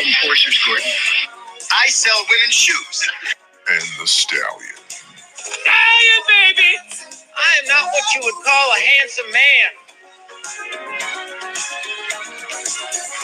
called 0.00 0.06
enforcers, 0.08 0.58
Gordon. 0.64 0.86
I 1.72 1.88
sell 1.88 2.16
women's 2.28 2.54
shoes. 2.54 3.10
And 3.70 3.82
the 4.00 4.06
stallion. 4.06 4.76
Stallion, 5.36 6.22
baby! 6.28 6.72
I 7.36 7.50
am 7.62 7.68
not 7.68 7.86
what 7.92 8.04
you 8.14 8.20
would 8.24 8.44
call 8.44 8.66
a 8.76 8.80
handsome 8.80 9.30
man. 9.32 9.70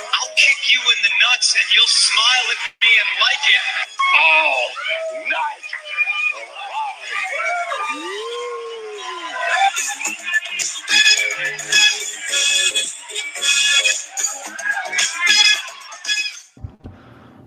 I'll 0.01 0.35
kick 0.37 0.59
you 0.73 0.81
in 0.81 0.99
the 1.03 1.13
nuts 1.25 1.55
and 1.57 1.67
you'll 1.75 1.87
smile 1.89 2.47
at 2.53 2.73
me 2.83 2.91
and 3.01 3.11
like 3.21 3.45
it. 3.51 3.65
Oh, 4.17 4.69
nice. 5.29 5.56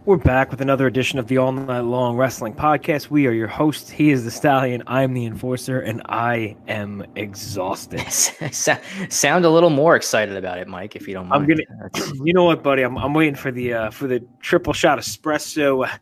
We're 0.09 0.17
back 0.17 0.49
with 0.49 0.59
another 0.59 0.87
edition 0.87 1.19
of 1.19 1.27
the 1.27 1.37
All 1.37 1.51
Night 1.51 1.81
Long 1.81 2.17
Wrestling 2.17 2.55
Podcast. 2.55 3.11
We 3.11 3.27
are 3.27 3.31
your 3.31 3.47
hosts. 3.47 3.91
He 3.91 4.09
is 4.09 4.25
the 4.25 4.31
Stallion. 4.31 4.81
I'm 4.87 5.13
the 5.13 5.23
Enforcer, 5.27 5.81
and 5.81 6.01
I 6.07 6.57
am 6.67 7.05
exhausted. 7.15 8.01
Sound 8.11 9.45
a 9.45 9.49
little 9.51 9.69
more 9.69 9.95
excited 9.95 10.35
about 10.35 10.57
it, 10.57 10.67
Mike, 10.67 10.95
if 10.95 11.07
you 11.07 11.13
don't 11.13 11.27
mind. 11.27 11.43
I'm 11.43 11.47
gonna, 11.47 12.15
you 12.25 12.33
know 12.33 12.43
what, 12.43 12.63
buddy? 12.63 12.81
I'm, 12.81 12.97
I'm 12.97 13.13
waiting 13.13 13.35
for 13.35 13.51
the 13.51 13.71
uh, 13.71 13.91
for 13.91 14.07
the 14.07 14.25
triple 14.41 14.73
shot 14.73 14.97
espresso 14.97 15.87
uh, 15.87 15.95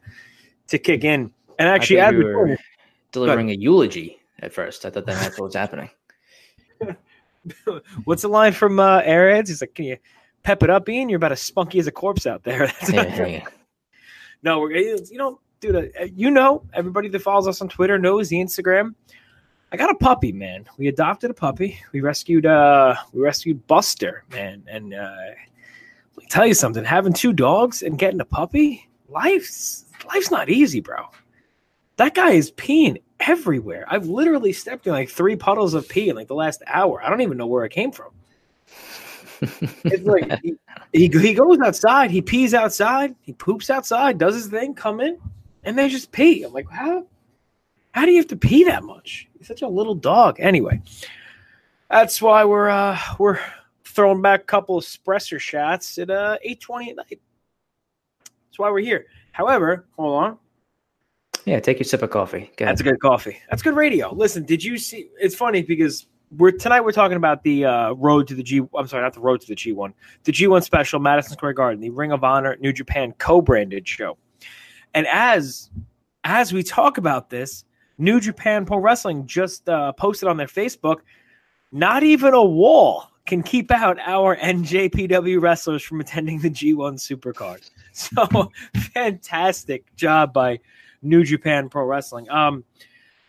to 0.67 0.77
kick 0.79 1.03
in. 1.03 1.29
And 1.59 1.67
actually, 1.67 1.99
I 1.99 2.11
we 2.11 2.23
were 2.23 2.57
delivering 3.11 3.49
a 3.49 3.55
eulogy 3.55 4.21
at 4.39 4.53
first. 4.53 4.85
I 4.85 4.89
thought 4.89 5.05
that 5.05 5.19
that's 5.19 5.37
what 5.37 5.47
was 5.47 5.55
happening. 5.55 5.89
what's 8.05 8.21
the 8.21 8.29
line 8.29 8.53
from 8.53 8.79
uh, 8.79 9.01
Airheads? 9.01 9.49
He's 9.49 9.59
like, 9.59 9.75
"Can 9.75 9.83
you 9.83 9.97
pep 10.43 10.63
it 10.63 10.69
up, 10.69 10.87
Ian? 10.87 11.09
You're 11.09 11.17
about 11.17 11.33
as 11.33 11.41
spunky 11.41 11.77
as 11.79 11.87
a 11.87 11.91
corpse 11.91 12.25
out 12.25 12.45
there." 12.45 12.67
That's 12.67 12.89
Yeah, 12.93 13.27
yeah. 13.27 13.47
No, 14.43 14.59
we're 14.59 14.71
you 14.71 15.17
know, 15.17 15.39
dude. 15.59 15.75
uh, 15.75 16.05
You 16.13 16.31
know, 16.31 16.63
everybody 16.73 17.09
that 17.09 17.21
follows 17.21 17.47
us 17.47 17.61
on 17.61 17.69
Twitter 17.69 17.97
knows 17.97 18.29
the 18.29 18.37
Instagram. 18.37 18.93
I 19.71 19.77
got 19.77 19.89
a 19.89 19.95
puppy, 19.95 20.31
man. 20.31 20.65
We 20.77 20.87
adopted 20.87 21.29
a 21.29 21.33
puppy. 21.33 21.79
We 21.91 22.01
rescued 22.01 22.45
uh 22.45 22.95
we 23.13 23.21
rescued 23.21 23.65
Buster, 23.67 24.23
man. 24.31 24.63
And 24.67 24.93
uh 24.93 25.15
let 26.15 26.23
me 26.23 26.25
tell 26.29 26.47
you 26.47 26.53
something, 26.53 26.83
having 26.85 27.13
two 27.13 27.33
dogs 27.33 27.81
and 27.83 27.99
getting 27.99 28.21
a 28.21 28.25
puppy, 28.25 28.87
life's 29.09 29.85
life's 30.07 30.31
not 30.31 30.49
easy, 30.49 30.79
bro. 30.79 31.05
That 31.97 32.13
guy 32.13 32.31
is 32.31 32.51
peeing 32.51 33.01
everywhere. 33.19 33.85
I've 33.89 34.05
literally 34.07 34.53
stepped 34.53 34.85
in 34.87 34.93
like 34.93 35.09
three 35.09 35.35
puddles 35.35 35.73
of 35.73 35.89
pee 35.89 36.09
in 36.09 36.15
like 36.15 36.27
the 36.27 36.35
last 36.35 36.61
hour. 36.67 37.01
I 37.03 37.09
don't 37.09 37.21
even 37.21 37.37
know 37.37 37.47
where 37.47 37.65
it 37.65 37.71
came 37.71 37.91
from. 37.91 38.11
It's 39.41 40.03
like 40.03 40.39
he, 40.41 40.55
he, 40.93 41.07
he 41.07 41.33
goes 41.33 41.59
outside, 41.59 42.11
he 42.11 42.21
pees 42.21 42.53
outside, 42.53 43.15
he 43.21 43.33
poops 43.33 43.69
outside, 43.69 44.17
does 44.17 44.35
his 44.35 44.47
thing, 44.47 44.73
come 44.73 44.99
in, 44.99 45.17
and 45.63 45.77
they 45.77 45.89
just 45.89 46.11
pee. 46.11 46.43
I'm 46.43 46.53
like, 46.53 46.69
how 46.69 47.05
how 47.91 48.05
do 48.05 48.11
you 48.11 48.17
have 48.17 48.27
to 48.27 48.35
pee 48.35 48.63
that 48.65 48.83
much? 48.83 49.27
He's 49.37 49.47
such 49.47 49.61
a 49.61 49.67
little 49.67 49.95
dog. 49.95 50.37
Anyway, 50.39 50.81
that's 51.89 52.21
why 52.21 52.45
we're 52.45 52.69
uh 52.69 52.97
we're 53.19 53.39
throwing 53.85 54.21
back 54.21 54.41
a 54.41 54.45
couple 54.45 54.77
of 54.77 54.83
espresso 54.83 55.39
shots 55.39 55.97
at 55.97 56.09
uh 56.09 56.37
820 56.41 56.91
at 56.91 56.95
night. 56.97 57.21
That's 58.19 58.57
why 58.59 58.69
we're 58.69 58.79
here. 58.79 59.05
However, 59.31 59.85
hold 59.97 60.23
on. 60.23 60.37
Yeah, 61.45 61.59
take 61.59 61.79
your 61.79 61.85
sip 61.85 62.01
of 62.01 62.09
coffee. 62.09 62.51
That's 62.57 62.81
ahead. 62.81 62.93
good 62.93 62.99
coffee. 62.99 63.37
That's 63.49 63.61
good 63.61 63.75
radio. 63.75 64.13
Listen, 64.13 64.43
did 64.43 64.63
you 64.63 64.77
see? 64.77 65.09
It's 65.19 65.35
funny 65.35 65.61
because 65.61 66.07
we're 66.31 66.51
tonight 66.51 66.81
we're 66.81 66.91
talking 66.91 67.17
about 67.17 67.43
the 67.43 67.65
uh, 67.65 67.91
road 67.93 68.27
to 68.27 68.35
the 68.35 68.43
G. 68.43 68.61
I'm 68.75 68.87
sorry, 68.87 69.03
not 69.03 69.13
the 69.13 69.19
road 69.19 69.41
to 69.41 69.47
the 69.47 69.55
G1, 69.55 69.93
the 70.23 70.31
G1 70.31 70.63
special, 70.63 70.99
Madison 70.99 71.33
Square 71.33 71.53
Garden, 71.53 71.79
the 71.79 71.89
Ring 71.89 72.11
of 72.11 72.23
Honor 72.23 72.57
New 72.59 72.73
Japan 72.73 73.13
co-branded 73.17 73.87
show. 73.87 74.17
And 74.93 75.07
as 75.07 75.69
as 76.23 76.51
we 76.51 76.63
talk 76.63 76.97
about 76.97 77.29
this, 77.29 77.63
New 77.97 78.19
Japan 78.19 78.65
Pro 78.65 78.79
Wrestling 78.79 79.25
just 79.25 79.67
uh, 79.69 79.93
posted 79.93 80.27
on 80.27 80.37
their 80.37 80.47
Facebook, 80.47 80.97
not 81.71 82.03
even 82.03 82.33
a 82.33 82.43
wall 82.43 83.09
can 83.25 83.43
keep 83.43 83.71
out 83.71 83.99
our 83.99 84.37
NJPW 84.37 85.41
wrestlers 85.41 85.83
from 85.83 85.99
attending 85.99 86.39
the 86.39 86.49
G1 86.49 86.95
Supercard. 86.95 87.69
So 87.97 88.51
fantastic 88.93 89.95
job 89.95 90.31
by 90.31 90.59
New 91.01 91.23
Japan 91.23 91.67
Pro 91.67 91.83
Wrestling. 91.83 92.29
Um, 92.29 92.63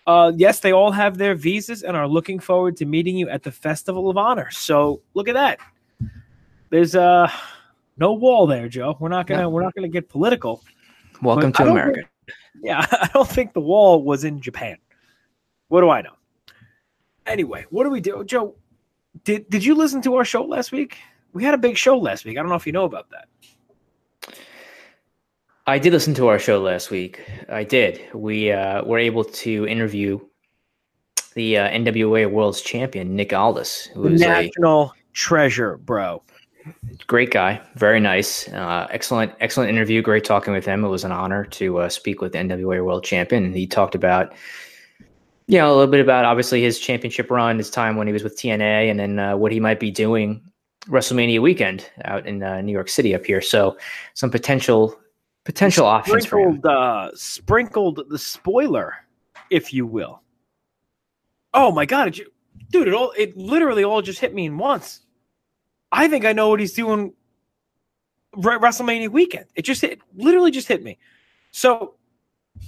uh, 0.08 0.32
yes, 0.34 0.60
they 0.60 0.72
all 0.72 0.90
have 0.90 1.18
their 1.18 1.34
visas 1.34 1.82
and 1.82 1.94
are 1.94 2.08
looking 2.08 2.38
forward 2.38 2.78
to 2.78 2.86
meeting 2.86 3.14
you 3.14 3.28
at 3.28 3.42
the 3.42 3.52
Festival 3.52 4.08
of 4.08 4.16
Honor. 4.16 4.50
So 4.50 5.02
look 5.12 5.28
at 5.28 5.34
that. 5.34 5.58
There's 6.70 6.94
uh 6.94 7.30
no 7.98 8.14
wall 8.14 8.46
there, 8.46 8.70
Joe. 8.70 8.96
We're 8.98 9.10
not 9.10 9.26
gonna 9.26 9.42
No. 9.42 9.50
we're 9.50 9.62
not 9.62 9.74
gonna 9.74 9.88
get 9.88 10.08
political. 10.08 10.64
Welcome 11.20 11.52
to 11.52 11.64
America. 11.70 12.08
Yeah, 12.62 12.86
I 12.90 13.10
don't 13.12 13.28
think 13.28 13.52
the 13.52 13.60
wall 13.60 14.02
was 14.02 14.24
in 14.24 14.40
Japan. 14.40 14.78
What 15.68 15.82
do 15.82 15.90
I 15.90 16.00
know? 16.00 16.14
Anyway, 17.26 17.66
what 17.68 17.84
do 17.84 17.90
we 17.90 18.00
do, 18.00 18.24
Joe? 18.24 18.54
Did 19.24 19.48
did 19.50 19.62
you 19.62 19.74
listen 19.74 20.00
to 20.02 20.14
our 20.14 20.24
show 20.24 20.42
last 20.42 20.72
week? 20.72 20.96
We 21.34 21.44
had 21.44 21.52
a 21.52 21.58
big 21.58 21.76
show 21.76 21.98
last 21.98 22.24
week. 22.24 22.38
I 22.38 22.40
don't 22.40 22.48
know 22.48 22.56
if 22.56 22.66
you 22.66 22.72
know 22.72 22.86
about 22.86 23.10
that. 23.10 23.28
I 25.68 25.78
did 25.78 25.92
listen 25.92 26.14
to 26.14 26.28
our 26.28 26.38
show 26.38 26.62
last 26.62 26.90
week. 26.90 27.20
I 27.50 27.62
did. 27.62 28.00
We 28.14 28.50
uh, 28.50 28.82
were 28.84 28.98
able 28.98 29.22
to 29.22 29.66
interview 29.66 30.18
the 31.34 31.58
uh, 31.58 31.68
NWA 31.68 32.30
World's 32.30 32.62
Champion 32.62 33.14
Nick 33.14 33.34
Aldis, 33.34 33.84
who 33.92 34.04
The 34.04 34.14
is 34.14 34.22
a 34.22 34.28
national 34.28 34.94
treasure, 35.12 35.76
bro. 35.76 36.22
great 37.06 37.30
guy, 37.30 37.60
very 37.74 38.00
nice, 38.00 38.48
uh, 38.48 38.86
excellent, 38.90 39.34
excellent 39.40 39.68
interview. 39.68 40.00
Great 40.00 40.24
talking 40.24 40.54
with 40.54 40.64
him. 40.64 40.86
It 40.86 40.88
was 40.88 41.04
an 41.04 41.12
honor 41.12 41.44
to 41.44 41.80
uh, 41.80 41.90
speak 41.90 42.22
with 42.22 42.32
the 42.32 42.38
NWA 42.38 42.82
World 42.82 43.04
Champion, 43.04 43.44
and 43.44 43.54
he 43.54 43.66
talked 43.66 43.94
about, 43.94 44.32
you 45.48 45.58
know, 45.58 45.68
a 45.68 45.74
little 45.74 45.92
bit 45.92 46.00
about 46.00 46.24
obviously 46.24 46.62
his 46.62 46.78
championship 46.78 47.30
run, 47.30 47.58
his 47.58 47.68
time 47.68 47.96
when 47.96 48.06
he 48.06 48.14
was 48.14 48.24
with 48.24 48.38
TNA, 48.38 48.90
and 48.90 48.98
then 48.98 49.18
uh, 49.18 49.36
what 49.36 49.52
he 49.52 49.60
might 49.60 49.80
be 49.80 49.90
doing 49.90 50.40
WrestleMania 50.86 51.42
weekend 51.42 51.90
out 52.06 52.26
in 52.26 52.42
uh, 52.42 52.62
New 52.62 52.72
York 52.72 52.88
City 52.88 53.14
up 53.14 53.26
here. 53.26 53.42
So 53.42 53.76
some 54.14 54.30
potential 54.30 54.98
potential 55.48 55.86
options 55.86 56.26
for 56.26 56.40
him. 56.40 56.60
uh 56.64 57.08
sprinkled 57.14 58.04
the 58.10 58.18
spoiler 58.18 58.92
if 59.48 59.72
you 59.72 59.86
will. 59.86 60.20
Oh 61.54 61.72
my 61.72 61.86
god 61.86 62.12
ju- 62.12 62.30
dude 62.70 62.86
it 62.86 62.92
all 62.92 63.12
it 63.16 63.34
literally 63.34 63.82
all 63.82 64.02
just 64.02 64.18
hit 64.20 64.34
me 64.34 64.44
in 64.44 64.58
once. 64.58 65.00
I 65.90 66.06
think 66.06 66.26
i 66.26 66.34
know 66.34 66.50
what 66.50 66.60
he's 66.60 66.74
doing 66.74 67.14
Re- 68.36 68.58
wrestlemania 68.58 69.08
weekend. 69.08 69.46
It 69.54 69.62
just 69.62 69.80
hit 69.80 70.00
literally 70.14 70.50
just 70.50 70.68
hit 70.68 70.82
me. 70.82 70.98
So 71.50 71.94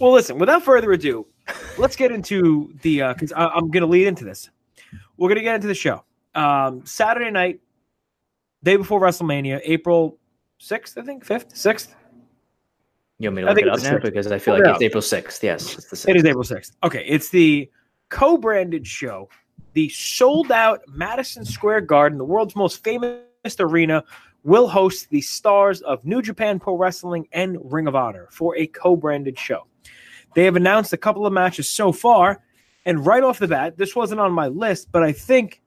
well 0.01 0.13
listen 0.13 0.39
without 0.39 0.63
further 0.63 0.91
ado 0.93 1.27
let's 1.77 1.97
get 1.97 2.11
into 2.13 2.73
the 2.81 3.03
uh 3.03 3.13
because 3.13 3.31
i'm 3.37 3.71
gonna 3.71 3.85
lead 3.85 4.07
into 4.07 4.25
this. 4.25 4.49
We're 5.19 5.29
gonna 5.29 5.43
get 5.43 5.57
into 5.57 5.67
the 5.69 5.75
show. 5.75 6.03
Um 6.35 6.87
saturday 6.87 7.31
night 7.31 7.61
day 8.63 8.77
before 8.77 9.01
wrestlemania 9.03 9.61
april 9.65 10.17
6th 10.61 10.97
i 10.97 11.03
think 11.03 11.27
5th 11.27 11.53
6th 11.55 11.89
You 13.21 13.29
want 13.29 13.37
me 13.37 13.43
to 13.43 13.49
look 13.49 13.59
it 13.59 13.69
up 13.69 13.83
now 13.83 13.99
because 13.99 14.33
I 14.33 14.39
feel 14.39 14.55
Look 14.55 14.65
like 14.65 14.71
it 14.71 14.75
it's 14.77 14.83
April 14.83 15.03
sixth. 15.03 15.45
Yes, 15.45 15.77
it's 15.77 15.91
the 15.91 16.11
It 16.11 16.17
is. 16.17 16.25
April 16.25 16.43
6th. 16.43 16.73
Okay, 16.83 17.05
it's 17.07 17.29
the 17.29 17.71
co-branded 18.09 18.87
show, 18.87 19.29
the 19.75 19.91
sold-out 19.91 20.81
Madison 20.89 21.45
Square 21.45 21.83
Garden, 21.83 22.17
the 22.17 22.25
world's 22.25 22.57
most 22.57 22.83
famous 22.83 23.21
arena, 23.59 24.03
will 24.43 24.67
host 24.67 25.11
the 25.11 25.21
stars 25.21 25.83
of 25.83 26.03
New 26.03 26.23
Japan 26.23 26.59
Pro 26.59 26.79
Wrestling 26.79 27.29
and 27.33 27.59
Ring 27.63 27.87
of 27.87 27.95
Honor 27.95 28.27
for 28.31 28.57
a 28.57 28.67
co-branded 28.67 29.39
show. 29.39 29.67
They 30.35 30.45
have 30.47 30.57
announced 30.57 30.95
a 30.95 30.97
couple 30.97 31.27
of 31.27 31.33
matches 31.35 31.69
so 31.69 31.93
far, 31.93 32.43
and 32.87 33.05
right 33.05 33.23
off 33.23 33.39
the 33.39 33.49
bat, 33.49 33.77
this 33.77 33.95
wasn't 33.95 34.23
on 34.23 34.33
my 34.33 34.49
list, 34.49 34.89
but 34.93 35.03
I 35.03 35.13
think 35.13 35.61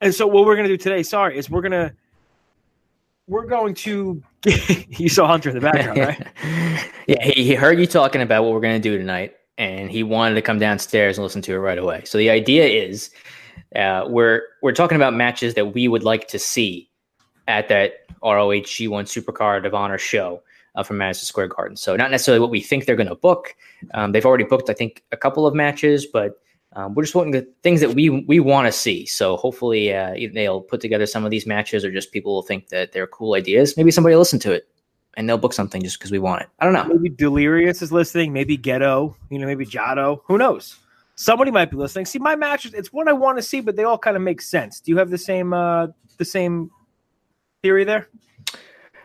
and 0.00 0.14
so 0.14 0.28
what 0.28 0.46
we're 0.46 0.54
going 0.54 0.68
to 0.68 0.72
do 0.72 0.80
today, 0.80 1.02
sorry, 1.02 1.36
is 1.36 1.50
we're 1.50 1.60
going 1.60 1.72
to 1.72 1.92
we're 3.28 3.46
going 3.46 3.74
to 3.74 4.22
you 4.88 5.08
saw 5.08 5.26
Hunter 5.26 5.50
in 5.50 5.54
the 5.54 5.60
background, 5.60 5.98
right? 5.98 6.26
yeah, 7.06 7.22
he, 7.22 7.44
he 7.44 7.54
heard 7.54 7.78
you 7.78 7.86
talking 7.86 8.22
about 8.22 8.44
what 8.44 8.52
we're 8.52 8.60
going 8.60 8.80
to 8.80 8.88
do 8.88 8.96
tonight, 8.96 9.34
and 9.58 9.90
he 9.90 10.02
wanted 10.02 10.34
to 10.36 10.42
come 10.42 10.58
downstairs 10.58 11.18
and 11.18 11.24
listen 11.24 11.42
to 11.42 11.54
it 11.54 11.58
right 11.58 11.78
away. 11.78 12.02
So 12.04 12.18
the 12.18 12.30
idea 12.30 12.66
is, 12.66 13.10
uh, 13.76 14.04
we're 14.08 14.42
we're 14.62 14.72
talking 14.72 14.96
about 14.96 15.14
matches 15.14 15.54
that 15.54 15.74
we 15.74 15.88
would 15.88 16.02
like 16.02 16.28
to 16.28 16.38
see 16.38 16.88
at 17.46 17.68
that 17.68 18.06
ROH 18.22 18.64
G1 18.64 19.04
Supercard 19.04 19.66
of 19.66 19.74
Honor 19.74 19.98
show 19.98 20.42
uh, 20.74 20.82
from 20.82 20.98
Madison 20.98 21.26
Square 21.26 21.48
Garden. 21.48 21.76
So 21.76 21.96
not 21.96 22.10
necessarily 22.10 22.40
what 22.40 22.50
we 22.50 22.60
think 22.60 22.86
they're 22.86 22.96
going 22.96 23.08
to 23.08 23.14
book. 23.14 23.56
Um, 23.94 24.12
they've 24.12 24.24
already 24.24 24.44
booked, 24.44 24.70
I 24.70 24.74
think, 24.74 25.02
a 25.12 25.16
couple 25.16 25.46
of 25.46 25.54
matches, 25.54 26.06
but 26.06 26.40
um, 26.78 26.94
we're 26.94 27.02
just 27.02 27.14
wanting 27.16 27.32
the 27.32 27.46
things 27.64 27.80
that 27.80 27.94
we 27.94 28.08
we 28.08 28.38
want 28.38 28.66
to 28.66 28.72
see. 28.72 29.04
So 29.04 29.36
hopefully 29.36 29.92
uh, 29.92 30.14
they'll 30.32 30.60
put 30.60 30.80
together 30.80 31.06
some 31.06 31.24
of 31.24 31.32
these 31.32 31.44
matches, 31.44 31.84
or 31.84 31.90
just 31.90 32.12
people 32.12 32.32
will 32.32 32.42
think 32.42 32.68
that 32.68 32.92
they're 32.92 33.08
cool 33.08 33.34
ideas. 33.34 33.76
Maybe 33.76 33.90
somebody 33.90 34.14
will 34.14 34.20
listen 34.20 34.38
to 34.40 34.52
it 34.52 34.68
and 35.16 35.28
they'll 35.28 35.38
book 35.38 35.52
something 35.52 35.82
just 35.82 35.98
because 35.98 36.12
we 36.12 36.20
want 36.20 36.42
it. 36.42 36.48
I 36.60 36.64
don't 36.64 36.72
know. 36.72 36.84
Maybe 36.84 37.08
Delirious 37.08 37.82
is 37.82 37.90
listening. 37.90 38.32
Maybe 38.32 38.56
Gedo. 38.56 39.16
You 39.28 39.40
know, 39.40 39.46
maybe 39.46 39.66
Jado. 39.66 40.20
Who 40.26 40.38
knows? 40.38 40.76
Somebody 41.16 41.50
might 41.50 41.68
be 41.68 41.76
listening. 41.76 42.04
See, 42.04 42.20
my 42.20 42.36
matches. 42.36 42.74
It's 42.74 42.92
what 42.92 43.08
I 43.08 43.12
want 43.12 43.38
to 43.38 43.42
see, 43.42 43.60
but 43.60 43.74
they 43.74 43.82
all 43.82 43.98
kind 43.98 44.16
of 44.16 44.22
make 44.22 44.40
sense. 44.40 44.78
Do 44.78 44.92
you 44.92 44.98
have 44.98 45.10
the 45.10 45.18
same 45.18 45.52
uh 45.52 45.88
the 46.16 46.24
same 46.24 46.70
theory 47.60 47.82
there? 47.82 48.08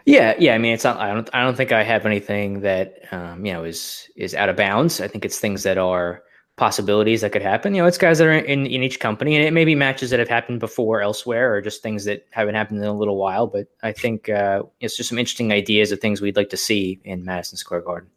Yeah, 0.06 0.36
yeah. 0.38 0.54
I 0.54 0.60
mean, 0.60 0.74
it's 0.74 0.84
not. 0.84 0.98
I 1.00 1.12
don't. 1.12 1.28
I 1.34 1.42
don't 1.42 1.58
think 1.58 1.72
I 1.72 1.81
have 1.81 2.06
anything 2.06 2.60
that 2.60 3.00
um, 3.12 3.44
you 3.44 3.52
know 3.52 3.64
is 3.64 4.08
is 4.16 4.36
out 4.36 4.50
of 4.50 4.56
bounds. 4.56 5.02
I 5.02 5.08
think 5.08 5.25
it's 5.25 5.40
things 5.40 5.64
that 5.64 5.80
are 5.80 6.22
possibilities 6.56 7.22
that 7.22 7.32
could 7.32 7.42
happen. 7.42 7.74
You 7.74 7.82
know, 7.82 7.88
it's 7.88 7.98
guys 7.98 8.20
that 8.20 8.28
are 8.28 8.34
in 8.34 8.66
in 8.66 8.84
each 8.84 9.00
company, 9.00 9.36
and 9.36 9.46
it 9.46 9.52
may 9.52 9.66
be 9.66 9.76
matches 9.76 10.10
that 10.12 10.20
have 10.20 10.30
happened 10.30 10.60
before 10.60 11.02
elsewhere, 11.02 11.54
or 11.54 11.62
just 11.62 11.82
things 11.82 12.06
that 12.06 12.26
haven't 12.32 12.56
happened 12.56 12.80
in 12.80 12.86
a 12.86 12.94
little 12.94 13.18
while. 13.18 13.48
But 13.48 13.68
I 13.82 13.92
think 13.92 14.30
uh, 14.30 14.64
it's 14.80 14.96
just 14.96 15.10
some 15.10 15.18
interesting 15.18 15.52
ideas 15.52 15.92
of 15.92 16.00
things 16.00 16.22
we'd 16.22 16.36
like 16.36 16.50
to 16.50 16.58
see 16.58 17.00
in 17.04 17.26
Madison 17.26 17.58
Square 17.58 17.82
Garden. 17.82 18.10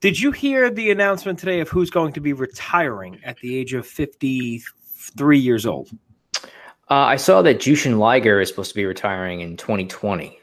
Did 0.00 0.20
you 0.20 0.32
hear 0.32 0.68
the 0.68 0.90
announcement 0.90 1.38
today 1.38 1.60
of 1.60 1.68
who's 1.68 1.90
going 1.90 2.12
to 2.14 2.20
be 2.20 2.32
retiring 2.32 3.20
at 3.24 3.38
the 3.38 3.56
age 3.56 3.72
of 3.72 3.86
53 3.86 5.38
years 5.38 5.64
old? 5.64 5.90
Uh, 6.90 6.94
I 6.94 7.16
saw 7.16 7.40
that 7.42 7.58
Jushin 7.58 7.98
Liger 7.98 8.40
is 8.40 8.48
supposed 8.48 8.70
to 8.70 8.74
be 8.74 8.84
retiring 8.84 9.40
in 9.40 9.56
2020. 9.56 10.38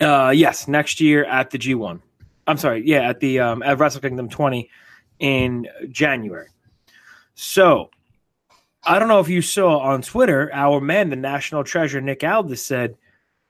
Uh, 0.00 0.32
yes, 0.34 0.68
next 0.68 1.00
year 1.00 1.24
at 1.24 1.50
the 1.50 1.58
G1. 1.58 2.00
I'm 2.46 2.58
sorry, 2.58 2.82
yeah, 2.84 3.08
at 3.08 3.20
the 3.20 3.40
um, 3.40 3.62
at 3.62 3.78
Wrestle 3.78 4.00
Kingdom 4.00 4.28
20 4.28 4.68
in 5.20 5.66
January. 5.88 6.48
So, 7.34 7.90
I 8.84 8.98
don't 8.98 9.08
know 9.08 9.20
if 9.20 9.28
you 9.28 9.42
saw 9.42 9.78
on 9.78 10.02
Twitter, 10.02 10.50
our 10.52 10.80
man, 10.80 11.10
the 11.10 11.16
national 11.16 11.64
treasure 11.64 12.00
Nick 12.00 12.24
Aldis 12.24 12.64
said 12.64 12.96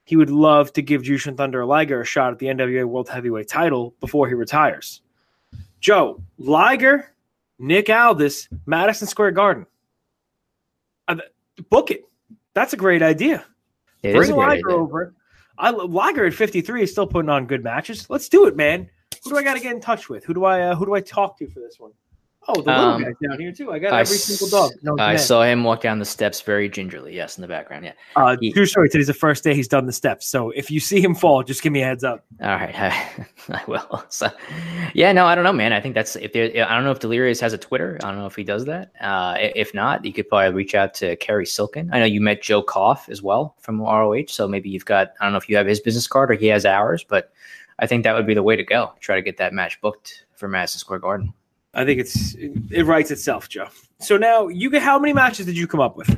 he 0.05 0.17
would 0.17 0.31
love 0.31 0.73
to 0.75 0.82
give 0.82 1.02
Jushin 1.02 1.37
Thunder 1.37 1.64
Liger 1.64 2.00
a 2.00 2.05
shot 2.05 2.32
at 2.32 2.38
the 2.38 2.46
NWA 2.46 2.84
World 2.84 3.08
Heavyweight 3.08 3.49
title 3.49 3.94
before 4.00 4.29
he 4.29 4.34
retires. 4.34 5.00
Joe, 5.81 6.23
Liger, 6.38 7.12
Nick 7.58 7.88
Aldis, 7.88 8.49
Madison 8.67 9.06
Square 9.06 9.32
Garden. 9.32 9.67
Uh, 11.08 11.17
book 11.70 11.90
it. 11.90 12.05
That's 12.55 12.73
a 12.73 12.76
great 12.76 13.02
idea. 13.02 13.44
It 14.02 14.14
Bring 14.14 14.32
Liger 14.32 14.70
idea. 14.70 14.76
over. 14.76 15.14
I 15.58 15.70
Liger 15.70 16.26
at 16.26 16.34
53 16.34 16.82
is 16.82 16.90
still 16.90 17.06
putting 17.06 17.29
on 17.29 17.46
good 17.46 17.62
matches. 17.62 18.08
Let's 18.11 18.29
do 18.29 18.46
it, 18.46 18.56
man. 18.56 18.88
Who 19.25 19.31
do 19.31 19.37
I 19.37 19.44
got 19.44 19.55
to 19.55 19.61
get 19.61 19.75
in 19.75 19.81
touch 19.81 20.08
with? 20.08 20.25
Who 20.25 20.34
do 20.34 20.44
I 20.44 20.61
uh, 20.62 20.75
who 20.75 20.87
do 20.87 20.94
I 20.94 21.00
talk 21.00 21.38
to 21.38 21.46
for 21.46 21.61
this 21.61 21.79
one? 21.79 21.93
Oh, 22.49 22.55
the 22.55 22.62
little 22.62 22.75
Um, 22.75 23.03
guy's 23.05 23.15
down 23.23 23.39
here 23.39 23.53
too. 23.53 23.71
I 23.71 23.79
got 23.79 23.93
I 23.93 24.00
every 24.00 24.17
s- 24.17 24.25
single 24.25 24.49
dog. 24.49 24.73
No, 24.83 24.94
I 24.99 25.11
man. 25.12 25.19
saw 25.19 25.43
him 25.44 25.62
walk 25.62 25.81
down 25.81 26.00
the 26.00 26.05
steps 26.05 26.41
very 26.41 26.69
gingerly. 26.69 27.15
Yes, 27.15 27.39
in 27.39 27.43
the 27.43 27.47
background. 27.47 27.85
Yeah. 27.85 27.93
Uh, 28.17 28.37
he- 28.41 28.53
true 28.53 28.67
story. 28.67 28.89
Today's 28.89 29.06
the 29.06 29.15
first 29.15 29.44
day 29.44 29.55
he's 29.55 29.69
done 29.69 29.87
the 29.87 29.93
steps. 29.93 30.27
So 30.27 30.50
if 30.50 30.69
you 30.71 30.81
see 30.81 31.00
him 31.00 31.15
fall, 31.15 31.44
just 31.44 31.62
give 31.62 31.73
me 31.73 31.83
a 31.83 31.85
heads 31.85 32.03
up. 32.03 32.25
All 32.43 32.49
right, 32.49 32.75
I, 32.81 33.27
I 33.49 33.62
will. 33.69 34.05
So, 34.09 34.29
yeah, 34.93 35.12
no, 35.12 35.27
I 35.27 35.37
don't 35.37 35.44
know, 35.44 35.53
man. 35.53 35.73
I 35.73 35.81
think 35.81 35.94
that's 35.94 36.17
if 36.17 36.33
there. 36.33 36.47
I 36.69 36.75
don't 36.75 36.83
know 36.85 36.91
if 36.91 36.99
Delirious 36.99 37.39
has 37.41 37.53
a 37.53 37.59
Twitter. 37.59 37.97
I 38.03 38.09
don't 38.09 38.19
know 38.19 38.27
if 38.27 38.35
he 38.35 38.43
does 38.44 38.65
that. 38.65 38.91
Uh, 39.00 39.37
if 39.39 39.73
not, 39.73 40.05
you 40.05 40.12
could 40.12 40.29
probably 40.29 40.53
reach 40.53 40.75
out 40.75 40.94
to 40.94 41.15
Kerry 41.17 41.47
Silken. 41.47 41.91
I 41.93 42.00
know 42.00 42.06
you 42.06 42.21
met 42.21 42.43
Joe 42.43 42.62
Koff 42.62 43.09
as 43.09 43.23
well 43.23 43.55
from 43.61 43.81
ROH, 43.81 44.25
so 44.29 44.49
maybe 44.49 44.69
you've 44.69 44.85
got. 44.85 45.12
I 45.21 45.25
don't 45.25 45.33
know 45.33 45.39
if 45.39 45.49
you 45.49 45.56
have 45.56 45.67
his 45.67 45.79
business 45.79 46.09
card 46.09 46.31
or 46.33 46.35
he 46.35 46.49
has 46.49 46.67
ours, 46.67 47.05
but 47.05 47.33
I 47.79 47.87
think 47.87 48.03
that 48.03 48.15
would 48.17 48.27
be 48.27 48.35
the 48.35 48.43
way 48.43 48.56
to 48.56 48.65
go. 48.65 48.93
Try 48.99 49.15
to 49.15 49.23
get 49.23 49.37
that 49.37 49.53
match 49.53 49.81
booked 49.81 50.25
for 50.35 50.49
Madison 50.49 50.81
Square 50.81 50.99
Garden. 51.00 51.33
I 51.75 51.85
think 51.85 52.01
it's 52.01 52.35
it 52.35 52.85
writes 52.85 53.11
itself, 53.11 53.49
Joe. 53.49 53.69
So 54.01 54.17
now 54.17 54.49
you 54.49 54.69
get 54.69 54.83
how 54.83 54.99
many 54.99 55.13
matches 55.13 55.47
did 55.47 55.57
you 55.57 55.67
come 55.67 55.81
up 55.81 55.97
with? 55.97 56.11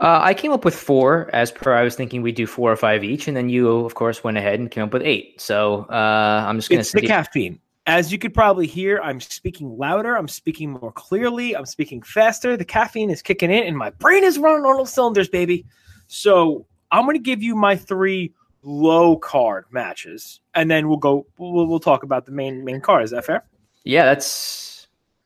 Uh, 0.00 0.20
I 0.22 0.32
came 0.32 0.52
up 0.52 0.64
with 0.64 0.76
four, 0.76 1.28
as 1.32 1.50
per 1.50 1.74
I 1.74 1.82
was 1.82 1.96
thinking 1.96 2.22
we'd 2.22 2.36
do 2.36 2.46
four 2.46 2.70
or 2.70 2.76
five 2.76 3.02
each, 3.02 3.26
and 3.26 3.36
then 3.36 3.48
you, 3.48 3.68
of 3.68 3.94
course, 3.94 4.22
went 4.22 4.38
ahead 4.38 4.60
and 4.60 4.70
came 4.70 4.84
up 4.84 4.92
with 4.92 5.02
eight. 5.02 5.40
So 5.40 5.86
uh, 5.90 6.44
I'm 6.46 6.56
just 6.56 6.70
going 6.70 6.82
to 6.82 6.92
the 6.92 7.06
caffeine. 7.06 7.58
As 7.86 8.12
you 8.12 8.18
could 8.18 8.32
probably 8.32 8.66
hear, 8.66 9.00
I'm 9.02 9.20
speaking 9.20 9.76
louder. 9.76 10.16
I'm 10.16 10.28
speaking 10.28 10.72
more 10.72 10.92
clearly. 10.92 11.56
I'm 11.56 11.66
speaking 11.66 12.02
faster. 12.02 12.56
The 12.56 12.64
caffeine 12.64 13.10
is 13.10 13.22
kicking 13.22 13.50
in, 13.50 13.64
and 13.64 13.76
my 13.76 13.90
brain 13.90 14.24
is 14.24 14.38
running 14.38 14.64
on 14.64 14.76
all 14.76 14.86
cylinders, 14.86 15.28
baby. 15.28 15.66
So 16.06 16.66
I'm 16.92 17.04
going 17.04 17.16
to 17.16 17.22
give 17.22 17.42
you 17.42 17.56
my 17.56 17.76
three 17.76 18.32
low 18.62 19.16
card 19.16 19.64
matches, 19.70 20.40
and 20.54 20.70
then 20.70 20.88
we'll 20.88 20.98
go. 20.98 21.26
We'll, 21.38 21.66
we'll 21.66 21.80
talk 21.80 22.04
about 22.04 22.24
the 22.24 22.32
main 22.32 22.64
main 22.64 22.80
card. 22.80 23.04
Is 23.04 23.10
that 23.10 23.24
fair? 23.24 23.44
Yeah, 23.84 24.04
that's 24.04 24.77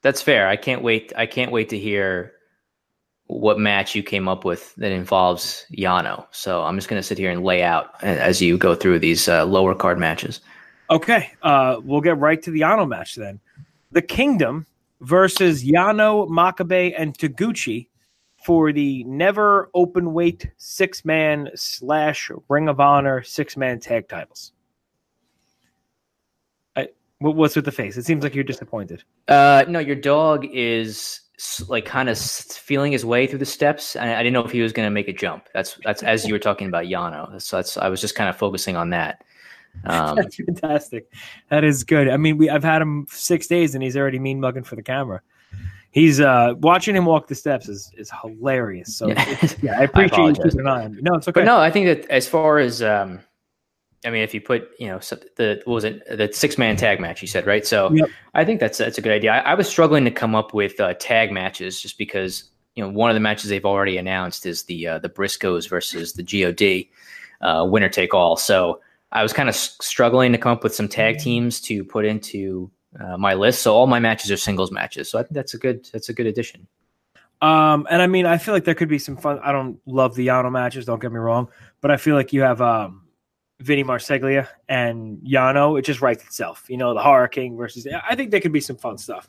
that's 0.02 0.20
fair. 0.20 0.48
I 0.48 0.56
can't 0.56 0.82
wait. 0.82 1.12
I 1.16 1.26
can't 1.26 1.52
wait 1.52 1.68
to 1.70 1.78
hear 1.78 2.32
what 3.26 3.58
match 3.58 3.94
you 3.94 4.02
came 4.02 4.28
up 4.28 4.44
with 4.44 4.74
that 4.74 4.92
involves 4.92 5.64
Yano. 5.76 6.26
So 6.32 6.64
I'm 6.64 6.76
just 6.76 6.88
going 6.88 7.00
to 7.00 7.06
sit 7.06 7.18
here 7.18 7.30
and 7.30 7.42
lay 7.42 7.62
out 7.62 8.02
as 8.02 8.42
you 8.42 8.58
go 8.58 8.74
through 8.74 8.98
these 8.98 9.28
uh, 9.28 9.46
lower 9.46 9.74
card 9.74 9.98
matches. 9.98 10.40
Okay, 10.90 11.32
uh, 11.42 11.80
we'll 11.82 12.02
get 12.02 12.18
right 12.18 12.42
to 12.42 12.50
the 12.50 12.60
Yano 12.60 12.86
match 12.86 13.14
then. 13.14 13.40
The 13.92 14.02
Kingdom 14.02 14.66
versus 15.00 15.64
Yano, 15.64 16.28
Makabe, 16.28 16.94
and 16.96 17.16
Taguchi 17.16 17.88
for 18.44 18.72
the 18.72 19.04
NEVER 19.04 19.70
Openweight 19.74 20.50
six 20.56 21.04
man 21.04 21.48
slash 21.54 22.30
Ring 22.48 22.68
of 22.68 22.80
Honor 22.80 23.22
six 23.22 23.56
man 23.56 23.80
tag 23.80 24.08
titles. 24.08 24.52
I, 27.22 27.26
what- 27.26 27.36
what's 27.36 27.56
with 27.56 27.64
the 27.64 27.72
face? 27.72 27.96
It 27.96 28.04
seems 28.04 28.22
like 28.24 28.34
you're 28.34 28.44
disappointed. 28.44 29.04
Uh, 29.28 29.64
no, 29.68 29.78
your 29.78 29.96
dog 29.96 30.46
is 30.52 31.20
like 31.68 31.84
kind 31.84 32.08
of 32.08 32.16
feeling 32.18 32.92
his 32.92 33.04
way 33.04 33.26
through 33.26 33.38
the 33.40 33.46
steps. 33.46 33.96
I, 33.96 34.14
I 34.14 34.18
didn't 34.22 34.32
know 34.34 34.44
if 34.44 34.52
he 34.52 34.60
was 34.62 34.72
going 34.72 34.86
to 34.86 34.90
make 34.90 35.08
a 35.08 35.12
jump. 35.12 35.48
That's 35.54 35.78
that's 35.84 36.02
as 36.02 36.26
you 36.26 36.34
were 36.34 36.38
talking 36.38 36.68
about 36.68 36.84
Yano. 36.84 37.40
So 37.42 37.56
that's 37.56 37.76
I 37.76 37.88
was 37.88 38.00
just 38.00 38.14
kind 38.14 38.28
of 38.30 38.36
focusing 38.36 38.76
on 38.76 38.90
that. 38.90 39.24
Um, 39.84 40.16
That's 40.20 40.36
fantastic. 40.36 41.10
That 41.48 41.64
is 41.64 41.82
good. 41.82 42.08
I 42.10 42.18
mean, 42.18 42.36
we 42.36 42.50
I've 42.50 42.62
had 42.62 42.82
him 42.82 43.06
six 43.10 43.46
days 43.46 43.74
and 43.74 43.82
he's 43.82 43.96
already 43.96 44.18
mean 44.18 44.38
mugging 44.38 44.64
for 44.64 44.76
the 44.76 44.82
camera. 44.82 45.22
He's 45.90 46.20
uh 46.20 46.54
watching 46.58 46.94
him 46.94 47.06
walk 47.06 47.26
the 47.26 47.34
steps 47.34 47.68
is 47.68 47.90
is 47.96 48.10
hilarious. 48.22 48.94
So 48.96 49.08
Yeah. 49.08 49.46
yeah, 49.62 49.80
I 49.80 49.84
appreciate 49.84 50.36
you 50.36 50.42
keeping 50.44 50.60
an 50.60 50.68
eye 50.68 50.84
on. 50.84 50.98
No, 51.02 51.14
it's 51.14 51.26
okay. 51.28 51.40
But 51.40 51.44
no, 51.46 51.58
I 51.58 51.70
think 51.70 51.86
that 51.86 52.10
as 52.10 52.28
far 52.28 52.58
as 52.58 52.82
um, 52.82 53.20
I 54.04 54.10
mean, 54.10 54.22
if 54.22 54.34
you 54.34 54.40
put 54.40 54.68
you 54.78 54.88
know 54.88 54.98
the 54.98 55.62
what 55.64 55.74
was 55.74 55.84
it 55.84 56.02
the 56.08 56.32
six 56.32 56.58
man 56.58 56.76
tag 56.76 57.00
match 57.00 57.22
you 57.22 57.28
said 57.28 57.46
right? 57.46 57.66
So 57.66 57.92
Yep. 57.92 58.08
I 58.34 58.44
think 58.44 58.60
that's 58.60 58.78
that's 58.78 58.98
a 58.98 59.02
good 59.02 59.12
idea. 59.12 59.32
I, 59.32 59.52
I 59.52 59.54
was 59.54 59.68
struggling 59.68 60.04
to 60.04 60.10
come 60.10 60.34
up 60.34 60.54
with 60.54 60.78
uh, 60.80 60.94
tag 60.94 61.32
matches 61.32 61.80
just 61.80 61.98
because 61.98 62.44
you 62.74 62.82
know 62.82 62.90
one 62.90 63.10
of 63.10 63.14
the 63.14 63.20
matches 63.20 63.50
they've 63.50 63.64
already 63.64 63.98
announced 63.98 64.46
is 64.46 64.64
the 64.64 64.86
uh, 64.86 64.98
the 64.98 65.08
Briscoes 65.08 65.68
versus 65.68 66.14
the 66.14 66.22
God 66.22 66.60
uh, 67.40 67.64
winner 67.64 67.88
take 67.88 68.14
all. 68.14 68.36
So 68.36 68.80
I 69.12 69.22
was 69.22 69.32
kind 69.32 69.48
of 69.48 69.54
s- 69.54 69.76
struggling 69.80 70.32
to 70.32 70.38
come 70.38 70.52
up 70.52 70.62
with 70.62 70.74
some 70.74 70.88
tag 70.88 71.18
teams 71.18 71.60
to 71.62 71.84
put 71.84 72.04
into 72.04 72.70
uh, 72.98 73.16
my 73.16 73.34
list. 73.34 73.62
So 73.62 73.74
all 73.74 73.86
my 73.86 74.00
matches 74.00 74.30
are 74.30 74.36
singles 74.36 74.70
matches. 74.70 75.10
So 75.10 75.18
I 75.18 75.22
think 75.22 75.34
that's 75.34 75.54
a 75.54 75.58
good 75.58 75.88
that's 75.92 76.08
a 76.08 76.12
good 76.12 76.26
addition. 76.26 76.66
Um, 77.40 77.88
and 77.90 78.00
I 78.00 78.06
mean, 78.06 78.24
I 78.24 78.38
feel 78.38 78.54
like 78.54 78.64
there 78.64 78.74
could 78.74 78.88
be 78.88 79.00
some 79.00 79.16
fun. 79.16 79.40
I 79.42 79.50
don't 79.50 79.80
love 79.84 80.14
the 80.14 80.28
Yano 80.28 80.50
matches, 80.50 80.86
don't 80.86 81.00
get 81.00 81.10
me 81.10 81.18
wrong, 81.18 81.48
but 81.80 81.90
I 81.90 81.96
feel 81.96 82.14
like 82.14 82.32
you 82.32 82.42
have 82.42 82.60
um, 82.62 83.01
Vinny 83.62 83.84
Marseglia 83.84 84.48
and 84.68 85.18
Yano. 85.18 85.78
It 85.78 85.84
just 85.84 86.00
writes 86.00 86.24
itself. 86.24 86.64
You 86.68 86.76
know, 86.76 86.94
the 86.94 87.00
Horror 87.00 87.28
King 87.28 87.56
versus. 87.56 87.86
I 88.08 88.14
think 88.14 88.30
there 88.30 88.40
could 88.40 88.52
be 88.52 88.60
some 88.60 88.76
fun 88.76 88.98
stuff. 88.98 89.28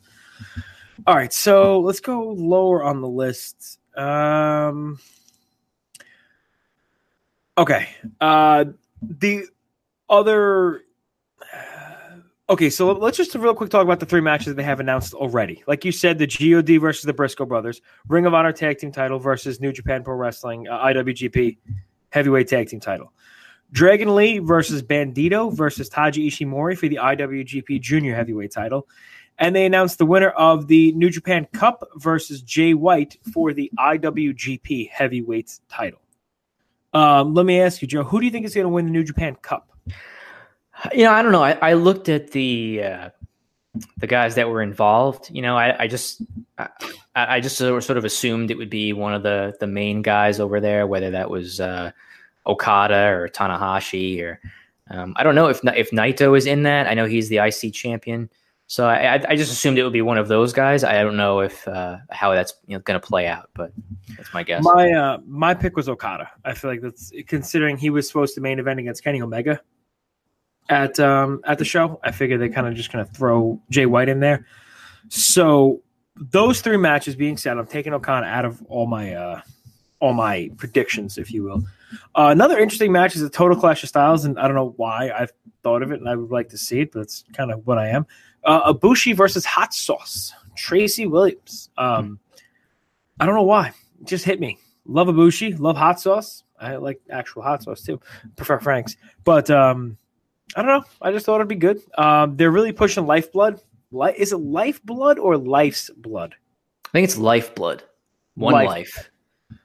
All 1.08 1.16
right, 1.16 1.34
so 1.34 1.80
let's 1.80 2.00
go 2.00 2.30
lower 2.32 2.84
on 2.84 3.02
the 3.02 3.08
list. 3.08 3.80
Um, 3.98 5.00
okay, 7.58 7.90
uh, 8.22 8.66
the 9.02 9.46
other. 10.10 10.84
Okay, 12.50 12.70
so 12.70 12.92
let's 12.92 13.18
just 13.18 13.34
real 13.36 13.56
quick 13.56 13.70
talk 13.70 13.84
about 13.84 14.00
the 14.00 14.06
three 14.06 14.22
matches 14.22 14.48
that 14.48 14.56
they 14.56 14.64
have 14.64 14.80
announced 14.80 15.14
already. 15.14 15.64
Like 15.66 15.86
you 15.86 15.92
said, 15.92 16.20
the 16.20 16.28
God 16.28 16.82
versus 16.82 17.04
the 17.04 17.14
Briscoe 17.14 17.46
brothers, 17.46 17.82
Ring 18.08 18.26
of 18.26 18.34
Honor 18.34 18.52
tag 18.52 18.78
team 18.78 18.92
title 18.92 19.18
versus 19.18 19.62
New 19.62 19.72
Japan 19.72 20.04
Pro 20.04 20.16
Wrestling 20.16 20.68
uh, 20.68 20.84
IWGP 20.86 21.58
heavyweight 22.10 22.48
tag 22.48 22.68
team 22.70 22.80
title. 22.80 23.14
Dragon 23.74 24.16
Lee 24.16 24.38
versus 24.38 24.84
Bandito 24.84 25.52
versus 25.52 25.90
Taiji 25.90 26.28
Ishimori 26.28 26.78
for 26.78 26.88
the 26.88 27.00
IWGP 27.02 27.82
Junior 27.82 28.16
Heavyweight 28.16 28.52
title. 28.52 28.88
And 29.40 29.56
they 29.56 29.66
announced 29.66 29.98
the 29.98 30.06
winner 30.06 30.30
of 30.30 30.68
the 30.68 30.92
New 30.92 31.10
Japan 31.10 31.48
Cup 31.54 31.84
versus 31.96 32.44
Jay 32.44 32.76
White 32.76 33.18
for 33.34 33.52
the 33.52 33.72
IWGP 33.80 34.92
Heavyweight 34.92 35.60
title. 35.70 36.00
Um, 36.94 37.34
let 37.34 37.48
me 37.48 37.60
ask 37.60 37.82
you, 37.82 37.88
Joe, 37.88 38.04
who 38.04 38.20
do 38.20 38.26
you 38.28 38.32
think 38.32 38.46
is 38.46 38.54
going 38.54 38.66
to 38.66 38.70
win 38.70 38.86
the 38.86 38.92
New 38.92 39.04
Japan 39.04 39.36
Cup? 39.42 39.68
You 40.94 41.06
know, 41.06 41.12
I 41.12 41.24
don't 41.24 41.32
know. 41.32 41.44
I, 41.44 41.54
I 41.54 41.74
looked 41.74 42.10
at 42.10 42.32
the 42.32 42.84
uh, 42.84 43.10
the 43.98 44.08
guys 44.08 44.36
that 44.36 44.50
were 44.50 44.62
involved. 44.62 45.32
You 45.32 45.42
know, 45.42 45.58
I, 45.58 45.84
I 45.84 45.88
just 45.88 46.22
I, 46.60 46.70
I 47.16 47.40
just 47.40 47.58
sort 47.58 47.90
of 47.90 48.06
assumed 48.06 48.52
it 48.52 48.58
would 48.58 48.70
be 48.70 48.94
one 48.94 49.16
of 49.16 49.24
the 49.24 49.56
the 49.60 49.68
main 49.68 50.04
guys 50.04 50.40
over 50.40 50.60
there, 50.60 50.86
whether 50.86 51.12
that 51.12 51.30
was 51.30 51.60
uh, 51.60 51.92
Okada 52.46 53.08
or 53.08 53.30
Tanahashi 53.30 54.22
or 54.22 54.40
um, 54.90 55.14
I 55.16 55.24
don't 55.24 55.36
know 55.36 55.48
if 55.48 55.64
if 55.64 55.92
Naito 55.92 56.38
is 56.38 56.46
in 56.46 56.64
that. 56.64 56.88
I 56.88 56.94
know 56.94 57.06
he's 57.06 57.30
the 57.30 57.38
IC 57.38 57.74
champion, 57.74 58.30
so 58.68 58.88
I, 58.88 59.22
I, 59.30 59.36
just 59.36 59.52
assumed 59.52 59.78
it 59.78 59.84
would 59.84 59.94
be 59.94 60.02
one 60.02 60.18
of 60.18 60.28
those 60.28 60.52
guys. 60.52 60.84
I 60.84 61.02
don't 61.04 61.16
know 61.16 61.40
if 61.40 61.68
uh, 61.68 61.98
how 62.12 62.34
that's 62.34 62.54
you 62.68 62.76
know, 62.76 62.82
going 62.82 63.00
to 63.00 63.06
play 63.06 63.28
out, 63.28 63.50
but 63.54 63.72
that's 64.18 64.34
my 64.34 64.44
guess. 64.44 64.64
My 64.64 64.92
uh, 64.92 65.20
my 65.26 65.54
pick 65.54 65.76
was 65.76 65.88
Okada. 65.88 66.30
I 66.44 66.54
feel 66.54 66.72
like 66.72 66.82
that's 66.82 67.12
considering 67.28 67.78
he 67.78 67.90
was 67.90 68.08
supposed 68.08 68.36
to 68.36 68.42
main 68.42 68.60
event 68.60 68.80
against 68.80 69.04
Kenny 69.04 69.22
Omega 69.22 69.62
at 70.70 71.00
um, 71.00 71.42
at 71.46 71.60
the 71.60 71.66
show. 71.66 72.00
I 72.04 72.12
figured 72.12 72.42
they 72.42 72.50
kind 72.50 72.68
of 72.68 72.74
just 72.74 72.92
going 72.92 73.06
to 73.06 73.12
throw 73.14 73.62
Jay 73.70 73.86
White 73.86 74.10
in 74.10 74.20
there. 74.20 74.46
So 75.10 75.82
those 76.16 76.62
three 76.62 76.78
matches 76.78 77.16
being 77.16 77.38
said, 77.38 77.58
I'm 77.58 77.68
taking 77.68 77.94
Okada 77.94 78.26
out 78.26 78.46
of 78.46 78.62
all 78.64 78.86
my 78.86 79.14
uh, 79.14 79.42
all 80.00 80.14
my 80.14 80.50
predictions, 80.58 81.18
if 81.18 81.32
you 81.32 81.44
will. 81.44 81.64
Uh, 82.16 82.30
another 82.32 82.60
interesting 82.60 82.92
match 82.92 83.16
is 83.16 83.22
a 83.22 83.30
total 83.30 83.58
clash 83.58 83.84
of 83.84 83.90
styles, 83.90 84.26
and 84.26 84.40
I 84.40 84.48
don't 84.48 84.56
know 84.56 84.74
why 84.78 85.10
I 85.10 85.28
thought 85.64 85.82
of 85.82 85.92
it, 85.92 86.00
and 86.00 86.10
I 86.10 86.16
would 86.16 86.32
like 86.32 86.50
to 86.50 86.58
see 86.58 86.82
it, 86.82 86.92
but 86.92 87.02
it's 87.02 87.24
kind 87.34 87.52
of 87.52 87.66
what 87.66 87.78
I 87.78 87.90
am. 87.90 88.06
Uh, 88.44 88.74
Ibushi 88.74 89.16
versus 89.16 89.46
Hot 89.46 89.74
Sauce, 89.74 90.34
Tracy 90.56 91.08
Williams. 91.08 91.70
Um, 91.78 92.20
I 93.20 93.26
don't 93.26 93.36
know 93.36 93.44
why, 93.44 93.68
it 94.02 94.08
just 94.08 94.26
hit 94.26 94.40
me. 94.40 94.58
Love 94.86 95.08
Ibushi, 95.08 95.60
love 95.60 95.78
hot 95.78 96.00
sauce. 96.00 96.44
I 96.60 96.76
like 96.76 97.00
actual 97.10 97.42
hot 97.42 97.64
sauce 97.64 97.82
too. 97.82 98.00
Prefer 98.36 98.60
Frank's, 98.60 98.98
but 99.24 99.50
um, 99.50 99.98
I 100.56 100.62
don't 100.62 100.82
know. 100.82 100.86
I 101.02 101.12
just 101.12 101.26
thought 101.26 101.36
it'd 101.36 101.48
be 101.48 101.56
good. 101.56 101.82
Um, 101.98 102.36
they're 102.36 102.52
really 102.52 102.72
pushing 102.74 103.06
Lifeblood. 103.06 103.62
Li- 103.92 104.14
is 104.18 104.34
it 104.34 104.38
Lifeblood 104.38 105.20
or 105.20 105.38
Life's 105.38 105.90
Blood? 105.96 106.36
I 106.86 106.90
think 106.92 107.06
it's 107.06 107.18
lifeblood. 107.18 107.84
One 108.36 108.54
Life. 108.54 108.68
life. 108.68 109.10